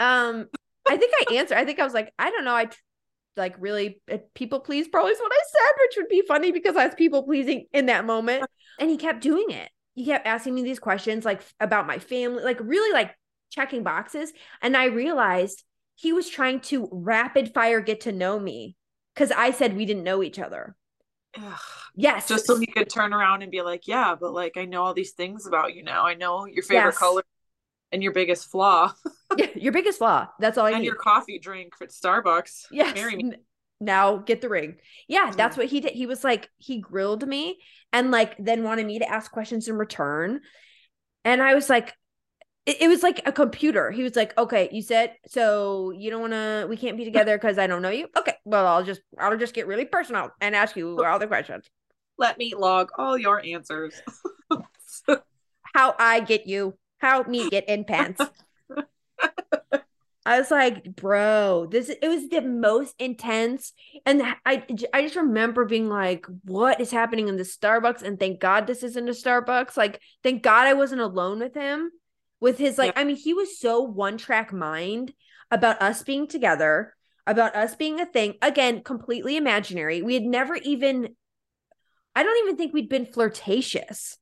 Um 0.00 0.46
I 0.86 0.96
think 0.96 1.12
I 1.18 1.34
answered. 1.34 1.58
I 1.58 1.64
think 1.64 1.80
I 1.80 1.84
was 1.84 1.94
like, 1.94 2.12
I 2.18 2.30
don't 2.30 2.44
know. 2.44 2.54
I 2.54 2.68
like 3.36 3.56
really 3.58 4.00
uh, 4.10 4.18
people 4.34 4.60
please 4.60 4.86
probably 4.88 5.12
is 5.12 5.18
what 5.18 5.32
I 5.32 5.42
said, 5.52 5.72
which 5.80 5.96
would 5.96 6.08
be 6.08 6.22
funny 6.26 6.52
because 6.52 6.76
I 6.76 6.86
was 6.86 6.94
people 6.94 7.22
pleasing 7.22 7.66
in 7.72 7.86
that 7.86 8.04
moment. 8.04 8.44
And 8.78 8.90
he 8.90 8.96
kept 8.96 9.22
doing 9.22 9.50
it 9.50 9.70
he 9.94 10.04
kept 10.04 10.26
asking 10.26 10.54
me 10.54 10.62
these 10.62 10.80
questions 10.80 11.24
like 11.24 11.42
about 11.60 11.86
my 11.86 11.98
family, 11.98 12.42
like 12.42 12.58
really 12.60 12.92
like 12.92 13.16
checking 13.50 13.84
boxes. 13.84 14.32
And 14.60 14.76
I 14.76 14.86
realized 14.86 15.62
he 15.94 16.12
was 16.12 16.28
trying 16.28 16.60
to 16.60 16.88
rapid 16.90 17.54
fire 17.54 17.80
get 17.80 18.02
to 18.02 18.12
know 18.12 18.38
me 18.38 18.76
because 19.14 19.30
I 19.30 19.52
said 19.52 19.76
we 19.76 19.86
didn't 19.86 20.02
know 20.02 20.22
each 20.22 20.40
other. 20.40 20.74
Ugh. 21.36 21.60
Yes. 21.94 22.28
Just 22.28 22.46
so 22.46 22.56
he 22.58 22.66
could 22.66 22.90
turn 22.90 23.12
around 23.12 23.42
and 23.42 23.50
be 23.50 23.62
like, 23.62 23.86
yeah, 23.86 24.14
but 24.18 24.32
like 24.32 24.56
I 24.56 24.64
know 24.64 24.82
all 24.82 24.94
these 24.94 25.12
things 25.12 25.46
about 25.46 25.74
you 25.74 25.82
now. 25.82 26.04
I 26.04 26.14
know 26.14 26.46
your 26.46 26.62
favorite 26.62 26.90
yes. 26.90 26.98
color 26.98 27.22
and 27.92 28.02
your 28.02 28.12
biggest 28.12 28.50
flaw. 28.50 28.92
yeah, 29.36 29.46
your 29.54 29.72
biggest 29.72 29.98
flaw. 29.98 30.28
That's 30.40 30.58
all 30.58 30.66
I 30.66 30.70
and 30.70 30.80
need. 30.80 30.86
your 30.86 30.96
coffee 30.96 31.38
drink 31.38 31.74
at 31.80 31.90
Starbucks. 31.90 32.66
Yes. 32.70 32.94
Marry 32.94 33.16
me 33.16 33.32
now 33.80 34.16
get 34.16 34.40
the 34.40 34.48
ring. 34.48 34.76
Yeah, 35.08 35.32
that's 35.36 35.56
what 35.56 35.66
he 35.66 35.80
did. 35.80 35.92
He 35.92 36.06
was 36.06 36.24
like, 36.24 36.48
he 36.56 36.80
grilled 36.80 37.26
me 37.26 37.58
and 37.92 38.10
like 38.10 38.36
then 38.38 38.62
wanted 38.62 38.86
me 38.86 38.98
to 38.98 39.08
ask 39.08 39.30
questions 39.30 39.68
in 39.68 39.76
return. 39.76 40.40
And 41.24 41.42
I 41.42 41.54
was 41.54 41.70
like, 41.70 41.94
it, 42.66 42.82
it 42.82 42.88
was 42.88 43.02
like 43.02 43.20
a 43.26 43.32
computer. 43.32 43.90
He 43.90 44.02
was 44.02 44.16
like, 44.16 44.36
okay, 44.38 44.68
you 44.72 44.82
said 44.82 45.14
so 45.26 45.90
you 45.90 46.10
don't 46.10 46.20
want 46.20 46.32
to, 46.32 46.66
we 46.68 46.76
can't 46.76 46.96
be 46.96 47.04
together 47.10 47.36
because 47.36 47.58
I 47.58 47.66
don't 47.66 47.82
know 47.82 47.90
you. 47.90 48.08
Okay, 48.16 48.34
well, 48.44 48.66
I'll 48.66 48.84
just, 48.84 49.02
I'll 49.18 49.36
just 49.36 49.54
get 49.54 49.66
really 49.66 49.84
personal 49.84 50.30
and 50.40 50.54
ask 50.54 50.76
you 50.76 51.04
all 51.04 51.18
the 51.18 51.26
questions. 51.26 51.68
Let 52.16 52.38
me 52.38 52.54
log 52.56 52.90
all 52.96 53.18
your 53.18 53.44
answers. 53.44 53.94
how 55.74 55.94
I 55.98 56.20
get 56.20 56.46
you, 56.46 56.78
how 56.98 57.22
me 57.24 57.50
get 57.50 57.68
in 57.68 57.84
pants. 57.84 58.20
I 60.26 60.38
was 60.38 60.50
like, 60.50 60.96
bro, 60.96 61.66
this 61.70 61.90
it 61.90 62.08
was 62.08 62.28
the 62.30 62.40
most 62.40 62.94
intense. 62.98 63.74
And 64.06 64.22
I 64.46 64.64
I 64.94 65.02
just 65.02 65.16
remember 65.16 65.66
being 65.66 65.90
like, 65.90 66.24
what 66.44 66.80
is 66.80 66.90
happening 66.90 67.28
in 67.28 67.36
the 67.36 67.42
Starbucks? 67.42 68.00
And 68.02 68.18
thank 68.18 68.40
God 68.40 68.66
this 68.66 68.82
isn't 68.82 69.08
a 69.08 69.12
Starbucks. 69.12 69.76
Like, 69.76 70.00
thank 70.22 70.42
God 70.42 70.66
I 70.66 70.72
wasn't 70.72 71.02
alone 71.02 71.40
with 71.40 71.52
him. 71.52 71.90
With 72.40 72.58
his 72.58 72.78
like, 72.78 72.92
yeah. 72.94 73.00
I 73.00 73.04
mean, 73.04 73.16
he 73.16 73.34
was 73.34 73.58
so 73.58 73.80
one 73.80 74.18
track 74.18 74.52
mind 74.52 75.12
about 75.50 75.80
us 75.80 76.02
being 76.02 76.26
together, 76.26 76.94
about 77.26 77.54
us 77.54 77.74
being 77.74 78.00
a 78.00 78.06
thing. 78.06 78.34
Again, 78.42 78.82
completely 78.82 79.36
imaginary. 79.36 80.02
We 80.02 80.14
had 80.14 80.24
never 80.24 80.56
even 80.56 81.14
I 82.14 82.22
don't 82.22 82.44
even 82.44 82.56
think 82.56 82.72
we'd 82.72 82.88
been 82.88 83.06
flirtatious. 83.06 84.18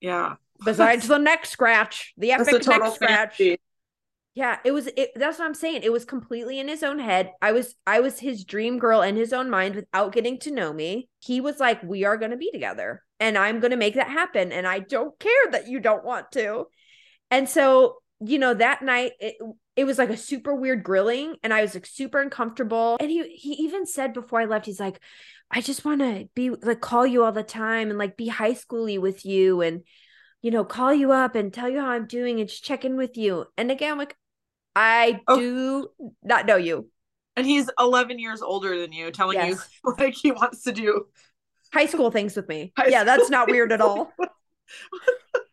Yeah. 0.00 0.36
Besides 0.64 1.08
the 1.08 1.18
neck 1.18 1.46
scratch, 1.46 2.14
the 2.16 2.32
epic 2.32 2.66
neck 2.66 2.94
scratch. 2.94 2.98
Fantasy. 2.98 3.60
Yeah, 4.34 4.58
it 4.66 4.72
was 4.72 4.86
it, 4.98 5.12
that's 5.16 5.38
what 5.38 5.46
I'm 5.46 5.54
saying. 5.54 5.80
It 5.82 5.92
was 5.92 6.04
completely 6.04 6.60
in 6.60 6.68
his 6.68 6.82
own 6.82 6.98
head. 6.98 7.32
I 7.40 7.52
was 7.52 7.74
I 7.86 8.00
was 8.00 8.18
his 8.18 8.44
dream 8.44 8.78
girl 8.78 9.00
in 9.00 9.16
his 9.16 9.32
own 9.32 9.48
mind 9.48 9.74
without 9.74 10.12
getting 10.12 10.38
to 10.40 10.50
know 10.50 10.74
me. 10.74 11.08
He 11.20 11.40
was 11.40 11.58
like, 11.58 11.82
"We 11.82 12.04
are 12.04 12.18
going 12.18 12.32
to 12.32 12.36
be 12.36 12.50
together 12.50 13.02
and 13.18 13.38
I'm 13.38 13.60
going 13.60 13.70
to 13.70 13.78
make 13.78 13.94
that 13.94 14.10
happen 14.10 14.52
and 14.52 14.66
I 14.66 14.80
don't 14.80 15.18
care 15.18 15.50
that 15.52 15.68
you 15.68 15.80
don't 15.80 16.04
want 16.04 16.32
to." 16.32 16.66
And 17.30 17.48
so, 17.48 17.96
you 18.20 18.38
know, 18.38 18.54
that 18.54 18.82
night 18.82 19.12
it 19.20 19.36
it 19.76 19.84
was 19.84 19.98
like 19.98 20.10
a 20.10 20.16
super 20.16 20.54
weird 20.54 20.82
grilling 20.82 21.36
and 21.42 21.52
I 21.52 21.62
was 21.62 21.74
like 21.74 21.86
super 21.86 22.20
uncomfortable. 22.20 22.96
And 23.00 23.10
he 23.10 23.28
he 23.36 23.52
even 23.64 23.86
said 23.86 24.12
before 24.12 24.40
I 24.40 24.46
left 24.46 24.66
he's 24.66 24.80
like, 24.80 25.00
"I 25.50 25.60
just 25.60 25.84
want 25.84 26.00
to 26.00 26.28
be 26.34 26.50
like 26.50 26.80
call 26.80 27.06
you 27.06 27.24
all 27.24 27.32
the 27.32 27.42
time 27.42 27.90
and 27.90 27.98
like 27.98 28.16
be 28.16 28.28
high 28.28 28.54
schooly 28.54 28.98
with 29.00 29.24
you 29.24 29.60
and 29.60 29.82
you 30.42 30.50
know, 30.50 30.64
call 30.64 30.94
you 30.94 31.12
up 31.12 31.34
and 31.34 31.52
tell 31.52 31.68
you 31.68 31.80
how 31.80 31.88
I'm 31.88 32.06
doing 32.06 32.40
and 32.40 32.48
just 32.48 32.64
check 32.64 32.84
in 32.84 32.96
with 32.96 33.16
you." 33.16 33.46
And 33.56 33.70
again, 33.70 33.92
I'm 33.92 33.98
like, 33.98 34.16
I 34.76 35.22
oh. 35.26 35.38
do 35.38 35.88
not 36.22 36.46
know 36.46 36.56
you. 36.56 36.88
And 37.34 37.46
he's 37.46 37.68
11 37.78 38.18
years 38.18 38.42
older 38.42 38.78
than 38.78 38.92
you, 38.92 39.10
telling 39.10 39.36
yes. 39.36 39.68
you 39.84 39.94
like 39.98 40.14
he 40.14 40.32
wants 40.32 40.62
to 40.64 40.72
do 40.72 41.06
high 41.72 41.86
school 41.86 42.10
things 42.10 42.36
with 42.36 42.48
me. 42.48 42.72
High 42.76 42.88
yeah, 42.88 43.04
that's 43.04 43.30
not 43.30 43.50
weird 43.50 43.72
at 43.72 43.80
all. 43.80 44.12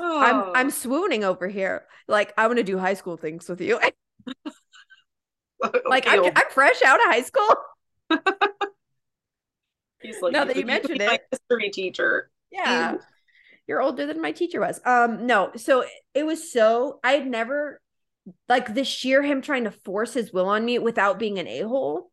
oh. 0.00 0.20
I'm 0.20 0.56
I'm 0.56 0.70
swooning 0.70 1.24
over 1.24 1.48
here. 1.48 1.84
Like 2.08 2.32
I 2.36 2.46
want 2.46 2.58
to 2.58 2.64
do 2.64 2.78
high 2.78 2.94
school 2.94 3.16
things 3.16 3.48
with 3.48 3.60
you. 3.60 3.78
like 5.86 6.06
I'm, 6.06 6.24
I'm 6.24 6.50
fresh 6.50 6.82
out 6.82 7.00
of 7.00 7.06
high 7.06 7.22
school. 7.22 7.54
He's 10.02 10.20
like, 10.20 10.32
now 10.32 10.44
that 10.44 10.56
you 10.56 10.66
mentioned 10.66 11.00
it, 11.00 11.22
history 11.30 11.70
teacher. 11.70 12.30
Yeah, 12.50 12.96
you're 13.66 13.80
older 13.80 14.06
than 14.06 14.20
my 14.20 14.32
teacher 14.32 14.60
was. 14.60 14.80
Um, 14.84 15.26
no, 15.26 15.52
so 15.56 15.84
it 16.12 16.26
was 16.26 16.52
so 16.52 17.00
I 17.02 17.12
had 17.12 17.26
never 17.26 17.80
like 18.48 18.74
the 18.74 18.84
sheer 18.84 19.22
him 19.22 19.42
trying 19.42 19.64
to 19.64 19.70
force 19.70 20.14
his 20.14 20.32
will 20.32 20.48
on 20.48 20.64
me 20.64 20.78
without 20.78 21.18
being 21.18 21.38
an 21.38 21.46
a-hole 21.46 22.10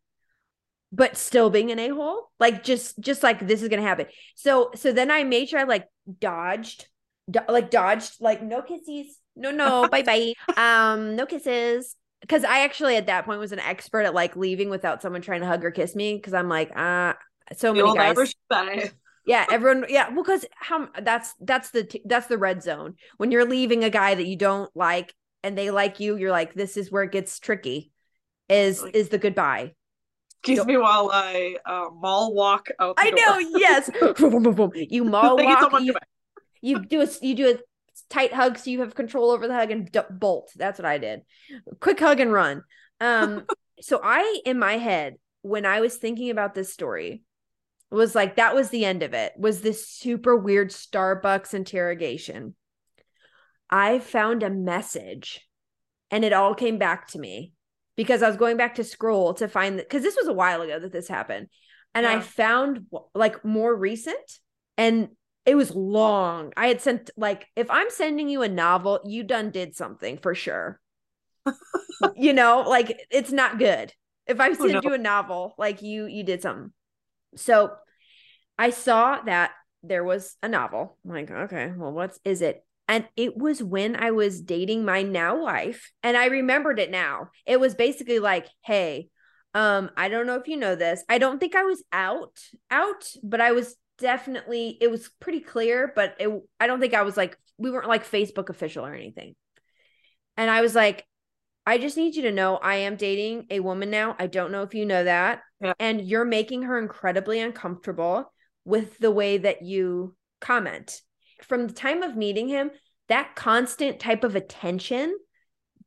but 0.91 1.15
still 1.15 1.49
being 1.49 1.71
an 1.71 1.79
a-hole 1.79 2.29
like 2.39 2.63
just 2.63 2.99
just 2.99 3.23
like 3.23 3.47
this 3.47 3.61
is 3.61 3.69
gonna 3.69 3.81
happen 3.81 4.05
so 4.35 4.71
so 4.75 4.91
then 4.91 5.09
i 5.09 5.23
made 5.23 5.47
sure 5.47 5.59
i 5.59 5.63
like 5.63 5.87
dodged 6.19 6.87
do, 7.29 7.39
like 7.47 7.69
dodged 7.69 8.19
like 8.19 8.41
no 8.41 8.61
kisses 8.61 9.17
no 9.35 9.51
no 9.51 9.87
bye 9.89 10.01
bye 10.01 10.33
um 10.57 11.15
no 11.15 11.25
kisses 11.25 11.95
because 12.21 12.43
i 12.43 12.61
actually 12.61 12.95
at 12.95 13.07
that 13.07 13.25
point 13.25 13.39
was 13.39 13.51
an 13.51 13.59
expert 13.59 14.01
at 14.01 14.13
like 14.13 14.35
leaving 14.35 14.69
without 14.69 15.01
someone 15.01 15.21
trying 15.21 15.41
to 15.41 15.47
hug 15.47 15.63
or 15.63 15.71
kiss 15.71 15.95
me 15.95 16.15
because 16.15 16.33
i'm 16.33 16.49
like 16.49 16.75
uh 16.75 17.13
so 17.55 17.73
many 17.73 17.93
guys 17.93 18.33
yeah 19.25 19.45
everyone 19.51 19.85
yeah 19.87 20.09
well 20.09 20.23
because 20.23 20.45
how 20.55 20.87
that's 21.01 21.35
that's 21.41 21.71
the 21.71 21.87
that's 22.05 22.27
the 22.27 22.37
red 22.37 22.63
zone 22.63 22.95
when 23.17 23.31
you're 23.31 23.45
leaving 23.45 23.83
a 23.83 23.89
guy 23.89 24.15
that 24.15 24.25
you 24.25 24.35
don't 24.35 24.69
like 24.75 25.13
and 25.43 25.57
they 25.57 25.71
like 25.71 25.99
you, 25.99 26.17
you're 26.17 26.31
like, 26.31 26.53
this 26.53 26.77
is 26.77 26.91
where 26.91 27.03
it 27.03 27.11
gets 27.11 27.39
tricky. 27.39 27.91
Is 28.49 28.83
is 28.93 29.09
the 29.09 29.17
goodbye. 29.17 29.73
Excuse 30.43 30.65
me 30.65 30.75
while 30.75 31.09
I 31.13 31.55
uh, 31.65 31.85
mall 31.93 32.33
walk 32.33 32.67
out. 32.79 32.95
I 32.97 33.11
know, 33.11 33.37
yes. 33.37 33.89
you 34.89 35.05
mall 35.05 35.37
walk. 35.37 35.81
You, 35.81 35.95
you, 36.61 36.79
do 36.79 37.01
a 37.01 37.07
you 37.21 37.35
do 37.35 37.51
a 37.51 37.59
tight 38.09 38.33
hug 38.33 38.57
so 38.57 38.69
you 38.69 38.81
have 38.81 38.95
control 38.95 39.31
over 39.31 39.47
the 39.47 39.53
hug 39.53 39.71
and 39.71 39.91
d- 39.91 39.99
bolt. 40.09 40.51
That's 40.55 40.79
what 40.79 40.85
I 40.85 40.97
did. 40.97 41.21
Quick 41.79 41.99
hug 41.99 42.19
and 42.19 42.31
run. 42.31 42.63
Um, 42.99 43.45
so 43.81 43.99
I 44.03 44.41
in 44.45 44.59
my 44.59 44.77
head 44.77 45.15
when 45.41 45.65
I 45.65 45.81
was 45.81 45.97
thinking 45.97 46.29
about 46.29 46.53
this 46.53 46.71
story 46.71 47.23
was 47.89 48.15
like 48.15 48.35
that 48.37 48.55
was 48.55 48.69
the 48.69 48.85
end 48.85 49.03
of 49.03 49.13
it. 49.13 49.33
Was 49.37 49.61
this 49.61 49.87
super 49.87 50.35
weird 50.35 50.69
Starbucks 50.69 51.53
interrogation? 51.53 52.55
I 53.69 53.99
found 53.99 54.43
a 54.43 54.49
message 54.49 55.41
and 56.09 56.25
it 56.25 56.33
all 56.33 56.55
came 56.55 56.77
back 56.77 57.07
to 57.07 57.19
me 57.19 57.53
because 57.95 58.21
I 58.21 58.27
was 58.27 58.37
going 58.37 58.57
back 58.57 58.75
to 58.75 58.83
scroll 58.83 59.33
to 59.35 59.47
find 59.47 59.77
that 59.77 59.89
because 59.89 60.03
this 60.03 60.17
was 60.17 60.27
a 60.27 60.33
while 60.33 60.61
ago 60.61 60.79
that 60.79 60.91
this 60.91 61.07
happened. 61.07 61.47
And 61.93 62.05
yeah. 62.05 62.17
I 62.17 62.19
found 62.21 62.85
like 63.13 63.43
more 63.43 63.75
recent 63.75 64.39
and 64.77 65.09
it 65.45 65.55
was 65.55 65.73
long. 65.73 66.53
I 66.55 66.67
had 66.67 66.81
sent 66.81 67.09
like 67.17 67.47
if 67.55 67.69
I'm 67.69 67.89
sending 67.89 68.29
you 68.29 68.41
a 68.41 68.49
novel, 68.49 68.99
you 69.05 69.23
done 69.23 69.51
did 69.51 69.75
something 69.75 70.17
for 70.17 70.35
sure. 70.35 70.79
you 72.15 72.33
know, 72.33 72.63
like 72.67 72.99
it's 73.09 73.31
not 73.31 73.57
good. 73.57 73.93
If 74.27 74.39
I 74.39 74.53
send 74.53 74.75
oh, 74.75 74.79
no. 74.79 74.81
you 74.83 74.93
a 74.93 74.99
novel, 74.99 75.55
like 75.57 75.81
you 75.81 76.05
you 76.05 76.23
did 76.23 76.41
something. 76.41 76.71
So 77.35 77.71
I 78.57 78.69
saw 78.69 79.21
that 79.21 79.51
there 79.83 80.03
was 80.03 80.35
a 80.43 80.47
novel. 80.47 80.97
I'm 81.03 81.11
like, 81.11 81.31
okay, 81.31 81.71
well, 81.75 81.91
what's 81.91 82.19
is 82.23 82.41
it? 82.41 82.63
And 82.87 83.07
it 83.15 83.37
was 83.37 83.63
when 83.63 83.95
I 83.95 84.11
was 84.11 84.41
dating 84.41 84.85
my 84.85 85.01
now 85.01 85.41
wife. 85.41 85.91
And 86.03 86.17
I 86.17 86.25
remembered 86.25 86.77
it 86.77 86.91
now. 86.91 87.29
It 87.45 87.59
was 87.59 87.73
basically 87.73 88.19
like, 88.19 88.47
hey, 88.65 89.07
um, 89.53 89.89
I 89.97 90.09
don't 90.09 90.27
know 90.27 90.35
if 90.35 90.47
you 90.47 90.57
know 90.57 90.75
this. 90.75 91.03
I 91.09 91.17
don't 91.17 91.39
think 91.39 91.55
I 91.55 91.63
was 91.63 91.83
out, 91.91 92.37
out, 92.69 93.05
but 93.23 93.41
I 93.41 93.53
was 93.53 93.75
definitely, 94.01 94.77
it 94.81 94.91
was 94.91 95.09
pretty 95.19 95.39
clear, 95.39 95.93
but 95.95 96.15
it, 96.19 96.29
I 96.59 96.67
don't 96.67 96.81
think 96.81 96.93
I 96.93 97.03
was 97.03 97.15
like, 97.15 97.37
we 97.57 97.71
weren't 97.71 97.87
like 97.87 98.09
Facebook 98.09 98.49
official 98.49 98.85
or 98.85 98.93
anything. 98.93 99.35
And 100.35 100.49
I 100.49 100.61
was 100.61 100.75
like, 100.75 101.05
I 101.65 101.77
just 101.77 101.95
need 101.95 102.15
you 102.15 102.23
to 102.23 102.31
know 102.31 102.57
I 102.57 102.75
am 102.77 102.95
dating 102.95 103.45
a 103.49 103.59
woman 103.59 103.91
now. 103.91 104.15
I 104.17 104.27
don't 104.27 104.51
know 104.51 104.63
if 104.63 104.73
you 104.73 104.85
know 104.85 105.03
that. 105.03 105.41
Yeah. 105.61 105.73
And 105.79 106.01
you're 106.01 106.25
making 106.25 106.63
her 106.63 106.79
incredibly 106.79 107.39
uncomfortable 107.39 108.33
with 108.65 108.97
the 108.97 109.11
way 109.11 109.37
that 109.37 109.61
you 109.61 110.15
comment. 110.39 111.01
From 111.43 111.67
the 111.67 111.73
time 111.73 112.03
of 112.03 112.17
meeting 112.17 112.47
him, 112.47 112.71
that 113.09 113.35
constant 113.35 113.99
type 113.99 114.23
of 114.23 114.35
attention 114.35 115.15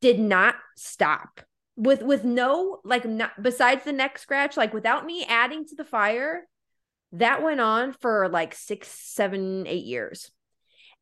did 0.00 0.18
not 0.18 0.54
stop. 0.76 1.40
With 1.76 2.02
with 2.02 2.22
no 2.22 2.78
like 2.84 3.04
not 3.04 3.32
besides 3.42 3.84
the 3.84 3.92
neck 3.92 4.18
scratch, 4.18 4.56
like 4.56 4.72
without 4.72 5.04
me 5.04 5.24
adding 5.28 5.66
to 5.66 5.74
the 5.74 5.84
fire, 5.84 6.46
that 7.14 7.42
went 7.42 7.60
on 7.60 7.92
for 7.92 8.28
like 8.28 8.54
six, 8.54 8.88
seven, 8.88 9.66
eight 9.66 9.84
years. 9.84 10.30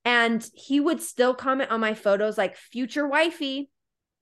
And 0.05 0.44
he 0.55 0.81
would 0.81 1.01
still 1.01 1.35
comment 1.35 1.70
on 1.70 1.81
my 1.81 1.94
photos 1.94 2.37
like 2.37 2.57
future 2.57 3.07
wifey, 3.07 3.70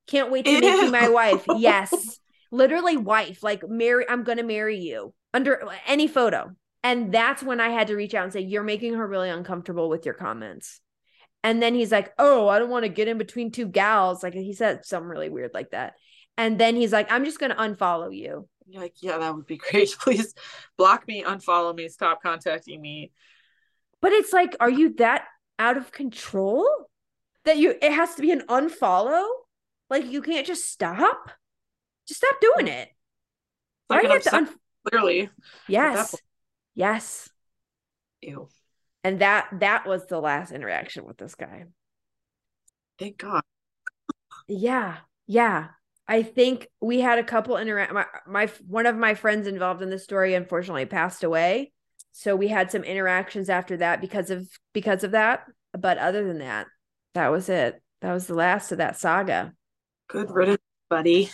can't 0.07 0.31
wait 0.31 0.44
to 0.44 0.50
Ew. 0.50 0.61
make 0.61 0.83
you 0.83 0.90
my 0.90 1.09
wife. 1.09 1.44
Yes. 1.59 2.18
Literally 2.53 2.96
wife, 2.96 3.44
like 3.44 3.68
marry, 3.68 4.05
I'm 4.09 4.24
gonna 4.24 4.42
marry 4.42 4.79
you 4.79 5.14
under 5.33 5.68
any 5.87 6.09
photo. 6.09 6.50
And 6.83 7.12
that's 7.12 7.42
when 7.42 7.61
I 7.61 7.68
had 7.68 7.88
to 7.88 7.96
reach 7.96 8.14
out 8.14 8.24
and 8.24 8.33
say, 8.33 8.40
You're 8.40 8.62
making 8.62 8.94
her 8.94 9.07
really 9.07 9.29
uncomfortable 9.29 9.88
with 9.88 10.05
your 10.05 10.14
comments. 10.14 10.81
And 11.44 11.62
then 11.62 11.74
he's 11.74 11.92
like, 11.92 12.12
Oh, 12.18 12.48
I 12.48 12.59
don't 12.59 12.70
want 12.70 12.85
to 12.85 12.88
get 12.88 13.09
in 13.09 13.18
between 13.18 13.53
two 13.53 13.66
gals. 13.66 14.22
Like 14.22 14.35
he 14.35 14.53
said 14.53 14.85
something 14.85 15.09
really 15.09 15.29
weird 15.29 15.53
like 15.55 15.70
that. 15.70 15.94
And 16.37 16.59
then 16.59 16.74
he's 16.74 16.92
like, 16.92 17.12
I'm 17.12 17.24
just 17.24 17.38
going 17.38 17.50
to 17.50 17.59
unfollow 17.59 18.14
you. 18.16 18.48
You're 18.70 18.83
like, 18.83 19.02
Yeah, 19.02 19.18
that 19.18 19.35
would 19.35 19.46
be 19.46 19.56
great. 19.56 19.94
Please 20.00 20.35
block 20.76 21.06
me, 21.06 21.22
unfollow 21.22 21.74
me, 21.74 21.88
stop 21.88 22.22
contacting 22.22 22.80
me. 22.80 23.12
But 24.00 24.12
it's 24.12 24.33
like, 24.33 24.56
are 24.61 24.70
you 24.70 24.94
that 24.94 25.24
out 25.59 25.76
of 25.76 25.92
control 25.92 26.66
that 27.44 27.59
you, 27.59 27.74
it 27.83 27.92
has 27.92 28.14
to 28.14 28.22
be 28.22 28.30
an 28.30 28.42
unfollow? 28.48 29.26
Like 29.90 30.06
you 30.06 30.22
can't 30.22 30.46
just 30.46 30.70
stop? 30.70 31.30
Just 32.06 32.20
stop 32.20 32.37
doing 32.40 32.68
it. 32.68 32.88
Like 33.88 34.02
Why 34.02 34.02
do 34.02 34.06
you 34.09 34.14
have 34.14 34.22
to 34.22 34.37
un- 34.37 34.59
clearly? 34.88 35.30
Yes. 35.68 36.14
Yes. 36.74 37.28
Ew. 38.22 38.48
And 39.02 39.20
that 39.20 39.48
that 39.61 39.87
was 39.87 40.06
the 40.06 40.20
last 40.20 40.52
interaction 40.52 41.04
with 41.04 41.16
this 41.16 41.35
guy. 41.35 41.64
Thank 42.98 43.18
God. 43.18 43.42
yeah. 44.46 44.98
Yeah. 45.26 45.68
I 46.11 46.23
think 46.23 46.66
we 46.81 47.01
had 47.01 47.18
a 47.18 47.25
couple 47.25 47.57
interact 47.57 47.92
my, 47.92 48.05
my 48.27 48.51
one 48.66 48.87
of 48.87 48.96
my 48.96 49.14
friends 49.14 49.46
involved 49.46 49.81
in 49.81 49.90
the 49.90 49.99
story 49.99 50.35
unfortunately 50.35 50.85
passed 50.85 51.25
away. 51.25 51.73
So 52.12 52.35
we 52.37 52.49
had 52.49 52.70
some 52.70 52.83
interactions 52.83 53.49
after 53.49 53.77
that 53.79 54.01
because 54.01 54.31
of 54.31 54.49
because 54.73 55.05
of 55.05 55.12
that. 55.12 55.44
But 55.73 55.99
other 55.99 56.27
than 56.27 56.38
that, 56.38 56.66
that 57.14 57.29
was 57.29 57.49
it. 57.49 57.81
That 58.01 58.12
was 58.12 58.27
the 58.27 58.35
last 58.35 58.73
of 58.73 58.79
that 58.79 58.99
saga. 58.99 59.53
Good 60.09 60.31
riddance, 60.31 60.59
buddy. 60.88 61.31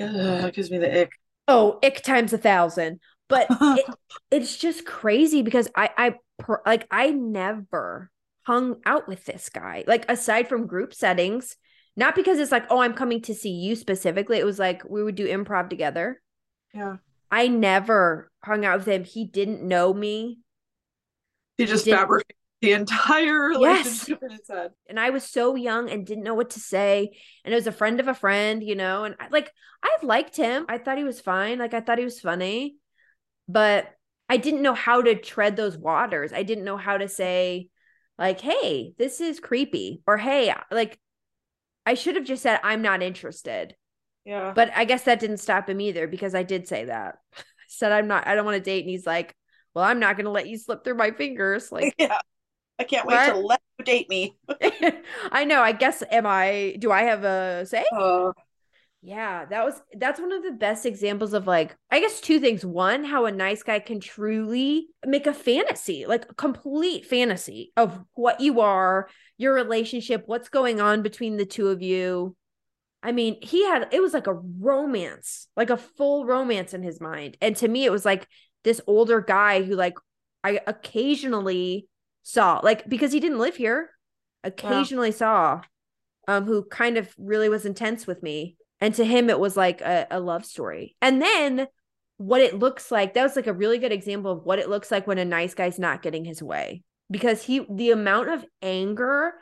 Ugh, 0.00 0.52
gives 0.54 0.70
me 0.70 0.78
the 0.78 1.02
ick. 1.02 1.10
Oh, 1.48 1.78
ick 1.82 2.02
times 2.02 2.32
a 2.32 2.38
thousand 2.38 3.00
but 3.28 3.46
it, 3.60 3.84
it's 4.30 4.56
just 4.56 4.84
crazy 4.84 5.42
because 5.42 5.68
I 5.74 5.90
I 5.96 6.14
per, 6.38 6.62
like 6.66 6.86
I 6.90 7.10
never 7.10 8.10
hung 8.42 8.76
out 8.86 9.06
with 9.08 9.24
this 9.26 9.48
guy 9.50 9.84
like 9.86 10.10
aside 10.10 10.48
from 10.48 10.66
group 10.66 10.94
settings 10.94 11.56
not 11.98 12.14
because 12.14 12.38
it's 12.38 12.52
like 12.52 12.66
oh 12.70 12.80
I'm 12.80 12.94
coming 12.94 13.20
to 13.22 13.34
see 13.34 13.50
you 13.50 13.76
specifically 13.76 14.38
it 14.38 14.46
was 14.46 14.58
like 14.58 14.82
we 14.88 15.02
would 15.02 15.14
do 15.14 15.28
improv 15.28 15.68
together 15.68 16.20
yeah 16.74 16.96
I 17.30 17.48
never 17.48 18.30
hung 18.44 18.64
out 18.64 18.78
with 18.78 18.88
him 18.88 19.04
he 19.04 19.24
didn't 19.24 19.62
know 19.62 19.92
me 19.92 20.38
he 21.56 21.66
just 21.66 21.84
he 21.84 21.90
fabricated 21.90 22.36
the 22.60 22.72
entire 22.72 23.40
relationship 23.48 24.18
yes. 24.20 24.30
in 24.30 24.30
his 24.30 24.48
head. 24.48 24.70
And 24.88 24.98
I 24.98 25.10
was 25.10 25.22
so 25.22 25.54
young 25.54 25.90
and 25.90 26.04
didn't 26.04 26.24
know 26.24 26.34
what 26.34 26.50
to 26.50 26.60
say. 26.60 27.16
And 27.44 27.54
it 27.54 27.56
was 27.56 27.68
a 27.68 27.72
friend 27.72 28.00
of 28.00 28.08
a 28.08 28.14
friend, 28.14 28.64
you 28.64 28.74
know, 28.74 29.04
and 29.04 29.14
I, 29.20 29.28
like 29.30 29.52
I've 29.80 30.02
liked 30.02 30.36
him. 30.36 30.66
I 30.68 30.78
thought 30.78 30.98
he 30.98 31.04
was 31.04 31.20
fine. 31.20 31.58
Like 31.58 31.72
I 31.72 31.80
thought 31.80 31.98
he 31.98 32.04
was 32.04 32.20
funny 32.20 32.78
but 33.48 33.88
I 34.28 34.36
didn't 34.36 34.62
know 34.62 34.74
how 34.74 35.00
to 35.02 35.14
tread 35.16 35.56
those 35.56 35.76
waters. 35.76 36.32
I 36.32 36.42
didn't 36.42 36.64
know 36.64 36.76
how 36.76 36.98
to 36.98 37.08
say, 37.08 37.70
like, 38.18 38.40
hey, 38.40 38.92
this 38.98 39.20
is 39.20 39.40
creepy, 39.40 40.02
or 40.06 40.18
hey, 40.18 40.54
like, 40.70 40.98
I 41.88 41.94
should 41.94 42.16
have 42.16 42.26
just 42.26 42.42
said, 42.42 42.60
I'm 42.62 42.82
not 42.82 43.02
interested. 43.02 43.74
Yeah. 44.26 44.52
But 44.54 44.70
I 44.76 44.84
guess 44.84 45.04
that 45.04 45.20
didn't 45.20 45.38
stop 45.38 45.70
him 45.70 45.80
either 45.80 46.06
because 46.06 46.34
I 46.34 46.42
did 46.42 46.68
say 46.68 46.84
that. 46.84 47.16
I 47.38 47.42
said, 47.66 47.92
I'm 47.92 48.06
not, 48.06 48.26
I 48.26 48.34
don't 48.34 48.44
want 48.44 48.56
to 48.56 48.62
date. 48.62 48.82
And 48.82 48.90
he's 48.90 49.06
like, 49.06 49.34
well, 49.74 49.86
I'm 49.86 49.98
not 49.98 50.16
going 50.16 50.26
to 50.26 50.30
let 50.30 50.48
you 50.48 50.58
slip 50.58 50.84
through 50.84 50.96
my 50.96 51.12
fingers. 51.12 51.72
Like, 51.72 51.94
yeah. 51.98 52.18
I 52.78 52.84
can't 52.84 53.06
wait 53.06 53.14
what? 53.14 53.32
to 53.32 53.38
let 53.38 53.60
you 53.78 53.84
date 53.86 54.10
me. 54.10 54.36
I 55.32 55.44
know. 55.44 55.62
I 55.62 55.72
guess, 55.72 56.02
am 56.10 56.26
I, 56.26 56.76
do 56.78 56.92
I 56.92 57.04
have 57.04 57.24
a 57.24 57.64
say? 57.64 57.86
Uh, 57.90 58.32
yeah, 59.00 59.44
that 59.44 59.64
was 59.64 59.80
that's 59.96 60.20
one 60.20 60.32
of 60.32 60.42
the 60.42 60.50
best 60.50 60.84
examples 60.84 61.32
of 61.32 61.46
like 61.46 61.76
I 61.90 62.00
guess 62.00 62.20
two 62.20 62.40
things. 62.40 62.64
One, 62.64 63.04
how 63.04 63.26
a 63.26 63.32
nice 63.32 63.62
guy 63.62 63.78
can 63.78 64.00
truly 64.00 64.88
make 65.06 65.28
a 65.28 65.34
fantasy, 65.34 66.04
like 66.06 66.26
a 66.28 66.34
complete 66.34 67.06
fantasy 67.06 67.72
of 67.76 68.00
what 68.14 68.40
you 68.40 68.60
are, 68.60 69.08
your 69.36 69.54
relationship, 69.54 70.24
what's 70.26 70.48
going 70.48 70.80
on 70.80 71.02
between 71.02 71.36
the 71.36 71.46
two 71.46 71.68
of 71.68 71.80
you. 71.80 72.34
I 73.00 73.12
mean, 73.12 73.38
he 73.40 73.64
had 73.64 73.88
it 73.92 74.02
was 74.02 74.14
like 74.14 74.26
a 74.26 74.34
romance, 74.34 75.46
like 75.56 75.70
a 75.70 75.76
full 75.76 76.26
romance 76.26 76.74
in 76.74 76.82
his 76.82 77.00
mind. 77.00 77.36
And 77.40 77.54
to 77.58 77.68
me 77.68 77.84
it 77.84 77.92
was 77.92 78.04
like 78.04 78.26
this 78.64 78.80
older 78.88 79.20
guy 79.20 79.62
who 79.62 79.76
like 79.76 79.96
I 80.42 80.58
occasionally 80.66 81.86
saw, 82.24 82.58
like 82.64 82.88
because 82.88 83.12
he 83.12 83.20
didn't 83.20 83.38
live 83.38 83.54
here, 83.54 83.90
occasionally 84.42 85.10
yeah. 85.10 85.14
saw 85.14 85.60
um 86.26 86.46
who 86.46 86.64
kind 86.64 86.98
of 86.98 87.14
really 87.16 87.48
was 87.48 87.64
intense 87.64 88.04
with 88.04 88.24
me 88.24 88.56
and 88.80 88.94
to 88.94 89.04
him 89.04 89.30
it 89.30 89.40
was 89.40 89.56
like 89.56 89.80
a, 89.80 90.06
a 90.10 90.20
love 90.20 90.44
story. 90.44 90.96
And 91.02 91.20
then 91.20 91.66
what 92.16 92.40
it 92.40 92.58
looks 92.58 92.90
like 92.90 93.14
that 93.14 93.22
was 93.22 93.36
like 93.36 93.46
a 93.46 93.52
really 93.52 93.78
good 93.78 93.92
example 93.92 94.32
of 94.32 94.44
what 94.44 94.58
it 94.58 94.68
looks 94.68 94.90
like 94.90 95.06
when 95.06 95.18
a 95.18 95.24
nice 95.24 95.54
guy's 95.54 95.78
not 95.78 96.02
getting 96.02 96.24
his 96.24 96.42
way. 96.42 96.82
Because 97.10 97.42
he 97.42 97.64
the 97.70 97.90
amount 97.90 98.28
of 98.28 98.44
anger 98.60 99.32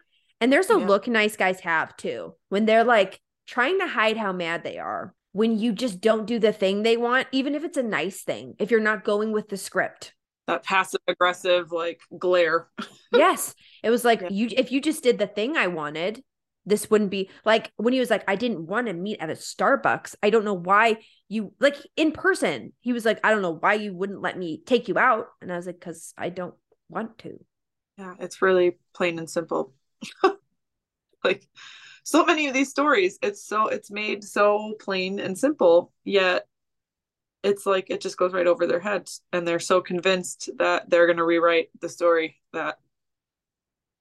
and 0.40 0.53
there's 0.53 0.70
a 0.70 0.79
yeah. 0.79 0.87
look 0.87 1.09
nice 1.09 1.37
guys 1.37 1.61
have 1.61 1.96
too 1.96 2.35
when 2.49 2.64
they're 2.64 2.85
like 2.85 3.20
trying 3.46 3.81
to 3.81 3.88
hide 3.88 4.16
how 4.16 4.33
mad 4.33 4.62
they 4.62 4.79
are 4.79 5.14
when 5.33 5.59
you 5.59 5.72
just 5.72 6.01
don't 6.01 6.27
do 6.27 6.38
the 6.38 6.53
thing 6.53 6.83
they 6.83 6.96
want 6.96 7.27
even 7.33 7.55
if 7.55 7.64
it's 7.64 7.77
a 7.77 7.83
nice 7.83 8.22
thing 8.22 8.55
if 8.61 8.70
you're 8.70 8.79
not 8.79 9.05
going 9.05 9.33
with 9.33 9.49
the 9.49 9.57
script. 9.57 10.14
That 10.46 10.62
passive 10.62 11.01
aggressive 11.09 11.72
like 11.72 12.01
glare. 12.16 12.68
Yes. 13.12 13.55
It 13.83 13.90
was 13.90 14.05
like 14.05 14.20
yeah. 14.20 14.29
you 14.31 14.49
if 14.57 14.70
you 14.70 14.81
just 14.81 15.03
did 15.03 15.16
the 15.18 15.27
thing 15.27 15.57
i 15.57 15.68
wanted 15.68 16.22
this 16.66 16.90
wouldn't 16.90 17.11
be 17.11 17.31
like 17.44 17.72
when 17.76 17.94
he 17.94 18.00
was 18.00 18.11
like, 18.11 18.24
I 18.29 18.35
didn't 18.37 18.66
want 18.66 18.88
to 18.88 18.92
meet 18.92 19.20
at 19.20 19.31
a 19.31 19.35
Starbucks. 19.35 20.16
I 20.22 20.31
don't 20.31 20.44
know 20.44 20.55
why 20.55 20.98
you 21.29 21.52
like 21.61 21.76
in 21.96 22.12
person. 22.12 22.72
He 22.81 22.92
was 22.92 23.05
like, 23.05 23.20
I 23.24 23.31
don't 23.31 23.42
know 23.42 23.55
why 23.55 23.74
you 23.74 23.94
wouldn't 23.94 24.20
let 24.20 24.37
me 24.37 24.61
take 24.66 24.88
you 24.88 24.98
out. 24.98 25.29
And 25.40 25.52
I 25.52 25.57
was 25.57 25.66
like, 25.66 25.79
because 25.79 26.12
I 26.18 26.29
don't 26.29 26.55
want 26.88 27.18
to. 27.18 27.38
Yeah, 27.96 28.14
it's 28.18 28.42
really 28.42 28.79
plain 28.94 29.18
and 29.18 29.31
simple. 29.31 29.72
like 31.24 31.48
so 32.02 32.24
many 32.24 32.48
of 32.48 32.55
these 32.55 32.70
stories, 32.70 33.18
it's 33.22 33.46
so 33.46 33.68
it's 33.68 33.90
made 33.90 34.24
so 34.24 34.74
plain 34.81 35.20
and 35.20 35.38
simple, 35.38 35.92
yet 36.05 36.46
it's 37.42 37.64
like 37.64 37.90
it 37.90 38.00
just 38.00 38.16
goes 38.16 38.33
right 38.33 38.46
over 38.46 38.66
their 38.66 38.81
heads 38.81 39.22
and 39.33 39.46
they're 39.46 39.61
so 39.61 39.81
convinced 39.81 40.50
that 40.59 40.90
they're 40.90 41.07
going 41.07 41.18
to 41.18 41.24
rewrite 41.24 41.68
the 41.81 41.88
story 41.88 42.40
that 42.52 42.79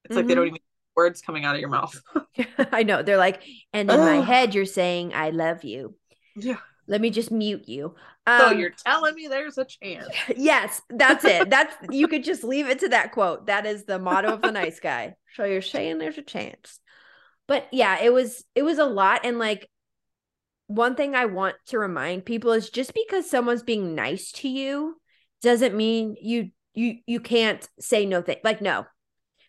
it's 0.03 0.11
mm-hmm. 0.11 0.17
like 0.17 0.27
they 0.27 0.35
don't 0.35 0.45
mm-hmm. 0.47 0.55
even 0.55 0.64
words 0.95 1.21
coming 1.21 1.45
out 1.45 1.55
of 1.55 1.61
your 1.61 1.69
mouth. 1.69 1.99
I 2.71 2.83
know. 2.83 3.03
They're 3.03 3.17
like, 3.17 3.41
and 3.73 3.89
in 3.89 3.99
my 3.99 4.17
head, 4.17 4.55
you're 4.55 4.65
saying, 4.65 5.13
I 5.13 5.29
love 5.29 5.63
you. 5.63 5.95
Yeah. 6.35 6.57
Let 6.87 7.01
me 7.01 7.09
just 7.09 7.31
mute 7.31 7.67
you. 7.67 7.95
Um, 8.27 8.39
so 8.39 8.51
you're 8.51 8.71
telling 8.71 9.15
me 9.15 9.27
there's 9.27 9.57
a 9.57 9.65
chance. 9.65 10.07
Yes, 10.35 10.81
that's 10.89 11.25
it. 11.25 11.49
That's 11.49 11.75
you 11.89 12.07
could 12.07 12.23
just 12.23 12.43
leave 12.43 12.67
it 12.67 12.79
to 12.79 12.89
that 12.89 13.11
quote. 13.11 13.47
That 13.47 13.65
is 13.65 13.85
the 13.85 13.99
motto 13.99 14.33
of 14.33 14.41
the 14.41 14.51
nice 14.51 14.79
guy. 14.79 15.15
So 15.35 15.45
you're 15.45 15.61
saying 15.61 15.97
there's 15.97 16.17
a 16.17 16.23
chance. 16.23 16.79
But 17.47 17.67
yeah, 17.71 17.99
it 18.01 18.13
was 18.13 18.43
it 18.53 18.63
was 18.63 18.79
a 18.79 18.85
lot. 18.85 19.21
And 19.23 19.39
like 19.39 19.69
one 20.67 20.95
thing 20.95 21.15
I 21.15 21.25
want 21.25 21.55
to 21.67 21.79
remind 21.79 22.25
people 22.25 22.51
is 22.51 22.69
just 22.69 22.93
because 22.93 23.29
someone's 23.29 23.63
being 23.63 23.95
nice 23.95 24.31
to 24.33 24.49
you 24.49 24.99
doesn't 25.41 25.75
mean 25.75 26.15
you 26.19 26.51
you 26.73 26.97
you 27.05 27.19
can't 27.19 27.67
say 27.79 28.05
no 28.05 28.21
thing. 28.21 28.37
Like 28.43 28.61
no, 28.61 28.85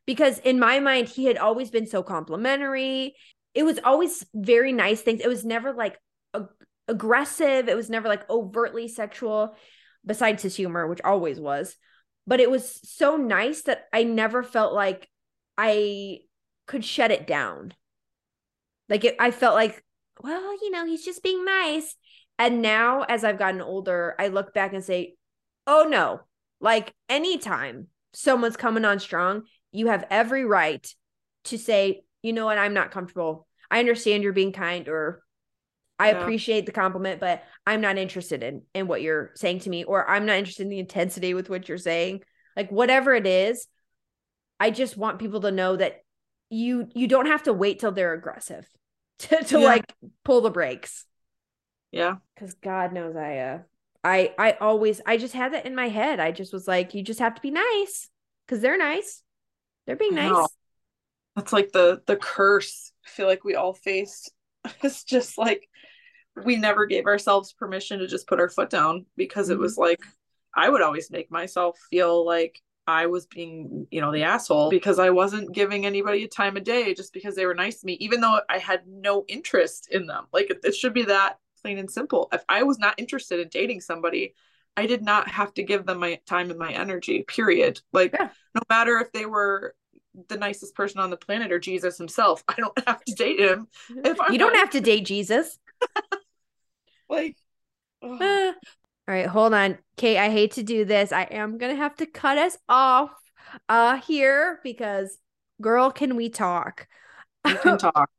because 0.06 0.38
in 0.38 0.58
my 0.58 0.80
mind 0.80 1.08
he 1.08 1.26
had 1.26 1.36
always 1.36 1.70
been 1.70 1.86
so 1.86 2.02
complimentary 2.02 3.14
it 3.54 3.64
was 3.64 3.78
always 3.84 4.24
very 4.34 4.72
nice 4.72 5.00
things 5.00 5.20
it 5.20 5.28
was 5.28 5.44
never 5.44 5.72
like 5.72 5.98
aggressive. 6.88 7.68
It 7.68 7.76
was 7.76 7.90
never 7.90 8.08
like 8.08 8.28
overtly 8.30 8.88
sexual, 8.88 9.54
besides 10.04 10.42
his 10.42 10.56
humor, 10.56 10.86
which 10.86 11.00
always 11.04 11.40
was. 11.40 11.76
But 12.26 12.40
it 12.40 12.50
was 12.50 12.80
so 12.88 13.16
nice 13.16 13.62
that 13.62 13.86
I 13.92 14.02
never 14.02 14.42
felt 14.42 14.72
like 14.72 15.08
I 15.56 16.20
could 16.66 16.84
shut 16.84 17.10
it 17.10 17.26
down. 17.26 17.72
Like 18.88 19.04
it, 19.04 19.16
I 19.18 19.30
felt 19.30 19.54
like, 19.54 19.82
well, 20.22 20.52
you 20.62 20.70
know, 20.70 20.86
he's 20.86 21.04
just 21.04 21.22
being 21.22 21.44
nice. 21.44 21.94
And 22.38 22.62
now, 22.62 23.02
as 23.02 23.24
I've 23.24 23.38
gotten 23.38 23.60
older, 23.60 24.14
I 24.18 24.28
look 24.28 24.52
back 24.52 24.72
and 24.72 24.84
say, 24.84 25.14
oh 25.66 25.86
no, 25.88 26.20
like 26.60 26.92
anytime 27.08 27.88
someone's 28.12 28.56
coming 28.56 28.84
on 28.84 28.98
strong, 28.98 29.44
you 29.72 29.88
have 29.88 30.04
every 30.10 30.44
right 30.44 30.86
to 31.44 31.58
say, 31.58 32.02
you 32.22 32.32
know 32.32 32.46
what, 32.46 32.58
I'm 32.58 32.74
not 32.74 32.90
comfortable. 32.90 33.46
I 33.70 33.80
understand 33.80 34.22
you're 34.22 34.32
being 34.32 34.52
kind 34.52 34.88
or 34.88 35.22
I 35.98 36.10
yeah. 36.10 36.20
appreciate 36.20 36.66
the 36.66 36.72
compliment, 36.72 37.20
but 37.20 37.42
I'm 37.66 37.80
not 37.80 37.96
interested 37.96 38.42
in 38.42 38.62
in 38.74 38.86
what 38.86 39.02
you're 39.02 39.32
saying 39.34 39.60
to 39.60 39.70
me, 39.70 39.84
or 39.84 40.08
I'm 40.08 40.26
not 40.26 40.36
interested 40.36 40.64
in 40.64 40.68
the 40.68 40.78
intensity 40.78 41.34
with 41.34 41.48
what 41.48 41.68
you're 41.68 41.78
saying. 41.78 42.22
Like 42.54 42.70
whatever 42.70 43.14
it 43.14 43.26
is, 43.26 43.66
I 44.60 44.70
just 44.70 44.96
want 44.96 45.18
people 45.18 45.40
to 45.42 45.50
know 45.50 45.76
that 45.76 46.02
you 46.50 46.88
you 46.94 47.08
don't 47.08 47.26
have 47.26 47.44
to 47.44 47.52
wait 47.52 47.78
till 47.78 47.92
they're 47.92 48.12
aggressive 48.12 48.66
to, 49.20 49.42
to 49.44 49.60
yeah. 49.60 49.66
like 49.66 49.94
pull 50.24 50.42
the 50.42 50.50
brakes. 50.50 51.04
Yeah. 51.92 52.16
Cause 52.38 52.54
God 52.54 52.92
knows 52.92 53.16
I 53.16 53.38
uh 53.38 53.58
I 54.04 54.34
I 54.38 54.52
always 54.60 55.00
I 55.06 55.16
just 55.16 55.34
had 55.34 55.54
that 55.54 55.66
in 55.66 55.74
my 55.74 55.88
head. 55.88 56.20
I 56.20 56.30
just 56.30 56.52
was 56.52 56.68
like, 56.68 56.94
you 56.94 57.02
just 57.02 57.20
have 57.20 57.34
to 57.34 57.42
be 57.42 57.50
nice 57.50 58.08
because 58.46 58.60
they're 58.60 58.78
nice. 58.78 59.22
They're 59.86 59.96
being 59.96 60.14
nice. 60.14 60.48
That's 61.34 61.52
like 61.52 61.72
the 61.72 62.02
the 62.06 62.16
curse 62.16 62.92
I 63.04 63.10
feel 63.10 63.26
like 63.26 63.44
we 63.44 63.54
all 63.54 63.74
faced. 63.74 64.32
It's 64.82 65.04
just 65.04 65.38
like 65.38 65.68
we 66.44 66.56
never 66.56 66.86
gave 66.86 67.06
ourselves 67.06 67.52
permission 67.52 68.00
to 68.00 68.08
just 68.08 68.26
put 68.26 68.40
our 68.40 68.48
foot 68.48 68.68
down 68.68 69.06
because 69.16 69.46
mm-hmm. 69.46 69.54
it 69.54 69.60
was 69.60 69.78
like 69.78 70.00
I 70.54 70.68
would 70.68 70.82
always 70.82 71.10
make 71.10 71.30
myself 71.30 71.78
feel 71.90 72.26
like 72.26 72.60
I 72.88 73.06
was 73.06 73.26
being, 73.26 73.86
you 73.90 74.00
know, 74.00 74.12
the 74.12 74.22
asshole 74.22 74.70
because 74.70 74.98
I 74.98 75.10
wasn't 75.10 75.52
giving 75.52 75.84
anybody 75.84 76.24
a 76.24 76.28
time 76.28 76.56
of 76.56 76.64
day 76.64 76.94
just 76.94 77.12
because 77.12 77.34
they 77.34 77.46
were 77.46 77.54
nice 77.54 77.80
to 77.80 77.86
me, 77.86 77.94
even 77.94 78.20
though 78.20 78.40
I 78.48 78.58
had 78.58 78.86
no 78.86 79.24
interest 79.28 79.88
in 79.90 80.06
them. 80.06 80.26
Like 80.32 80.50
it, 80.50 80.60
it 80.62 80.74
should 80.74 80.94
be 80.94 81.04
that 81.04 81.38
plain 81.60 81.78
and 81.78 81.90
simple. 81.90 82.28
If 82.32 82.44
I 82.48 82.62
was 82.62 82.78
not 82.78 82.98
interested 82.98 83.40
in 83.40 83.48
dating 83.48 83.80
somebody, 83.80 84.34
I 84.76 84.86
did 84.86 85.02
not 85.02 85.28
have 85.28 85.54
to 85.54 85.62
give 85.62 85.86
them 85.86 85.98
my 85.98 86.20
time 86.26 86.50
and 86.50 86.58
my 86.58 86.72
energy, 86.72 87.24
period. 87.26 87.80
Like 87.92 88.12
yeah. 88.12 88.28
no 88.54 88.60
matter 88.68 88.98
if 88.98 89.10
they 89.12 89.24
were 89.24 89.74
the 90.28 90.36
nicest 90.36 90.74
person 90.74 91.00
on 91.00 91.10
the 91.10 91.16
planet 91.16 91.52
or 91.52 91.58
Jesus 91.58 91.96
himself, 91.98 92.44
I 92.48 92.54
don't 92.56 92.78
have 92.86 93.02
to 93.04 93.14
date 93.14 93.40
him. 93.40 93.68
If 94.04 94.20
I'm 94.20 94.32
you 94.32 94.38
don't 94.38 94.56
have 94.56 94.70
to 94.70 94.80
date 94.80 95.06
Jesus. 95.06 95.58
like 97.08 97.36
uh, 98.02 98.52
all 99.08 99.14
right, 99.14 99.26
hold 99.26 99.54
on. 99.54 99.78
Kate, 99.96 100.18
I 100.18 100.30
hate 100.30 100.52
to 100.52 100.62
do 100.62 100.84
this. 100.84 101.12
I 101.12 101.22
am 101.22 101.58
going 101.58 101.74
to 101.74 101.80
have 101.80 101.96
to 101.96 102.06
cut 102.06 102.38
us 102.38 102.58
off 102.68 103.10
uh 103.68 103.98
here 104.00 104.60
because 104.62 105.18
girl, 105.62 105.90
can 105.90 106.16
we 106.16 106.28
talk? 106.28 106.86
We 107.44 107.54
can 107.54 107.78
talk. 107.78 108.10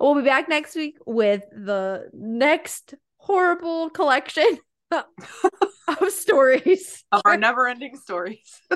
we'll 0.00 0.14
be 0.14 0.22
back 0.22 0.48
next 0.48 0.74
week 0.74 0.98
with 1.06 1.42
the 1.52 2.08
next 2.12 2.94
horrible 3.18 3.90
collection 3.90 4.58
of 5.88 6.10
stories. 6.10 7.04
Of 7.12 7.22
our 7.24 7.36
never-ending 7.36 7.96
stories. 7.96 8.60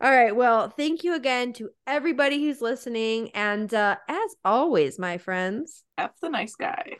All 0.00 0.10
right. 0.10 0.34
Well, 0.34 0.70
thank 0.70 1.04
you 1.04 1.14
again 1.14 1.52
to 1.54 1.70
everybody 1.86 2.42
who's 2.42 2.60
listening. 2.60 3.30
And 3.30 3.72
uh, 3.72 3.96
as 4.08 4.36
always, 4.44 4.98
my 4.98 5.18
friends, 5.18 5.82
F 5.96 6.12
the 6.20 6.30
nice 6.30 6.54
guy. 6.54 6.96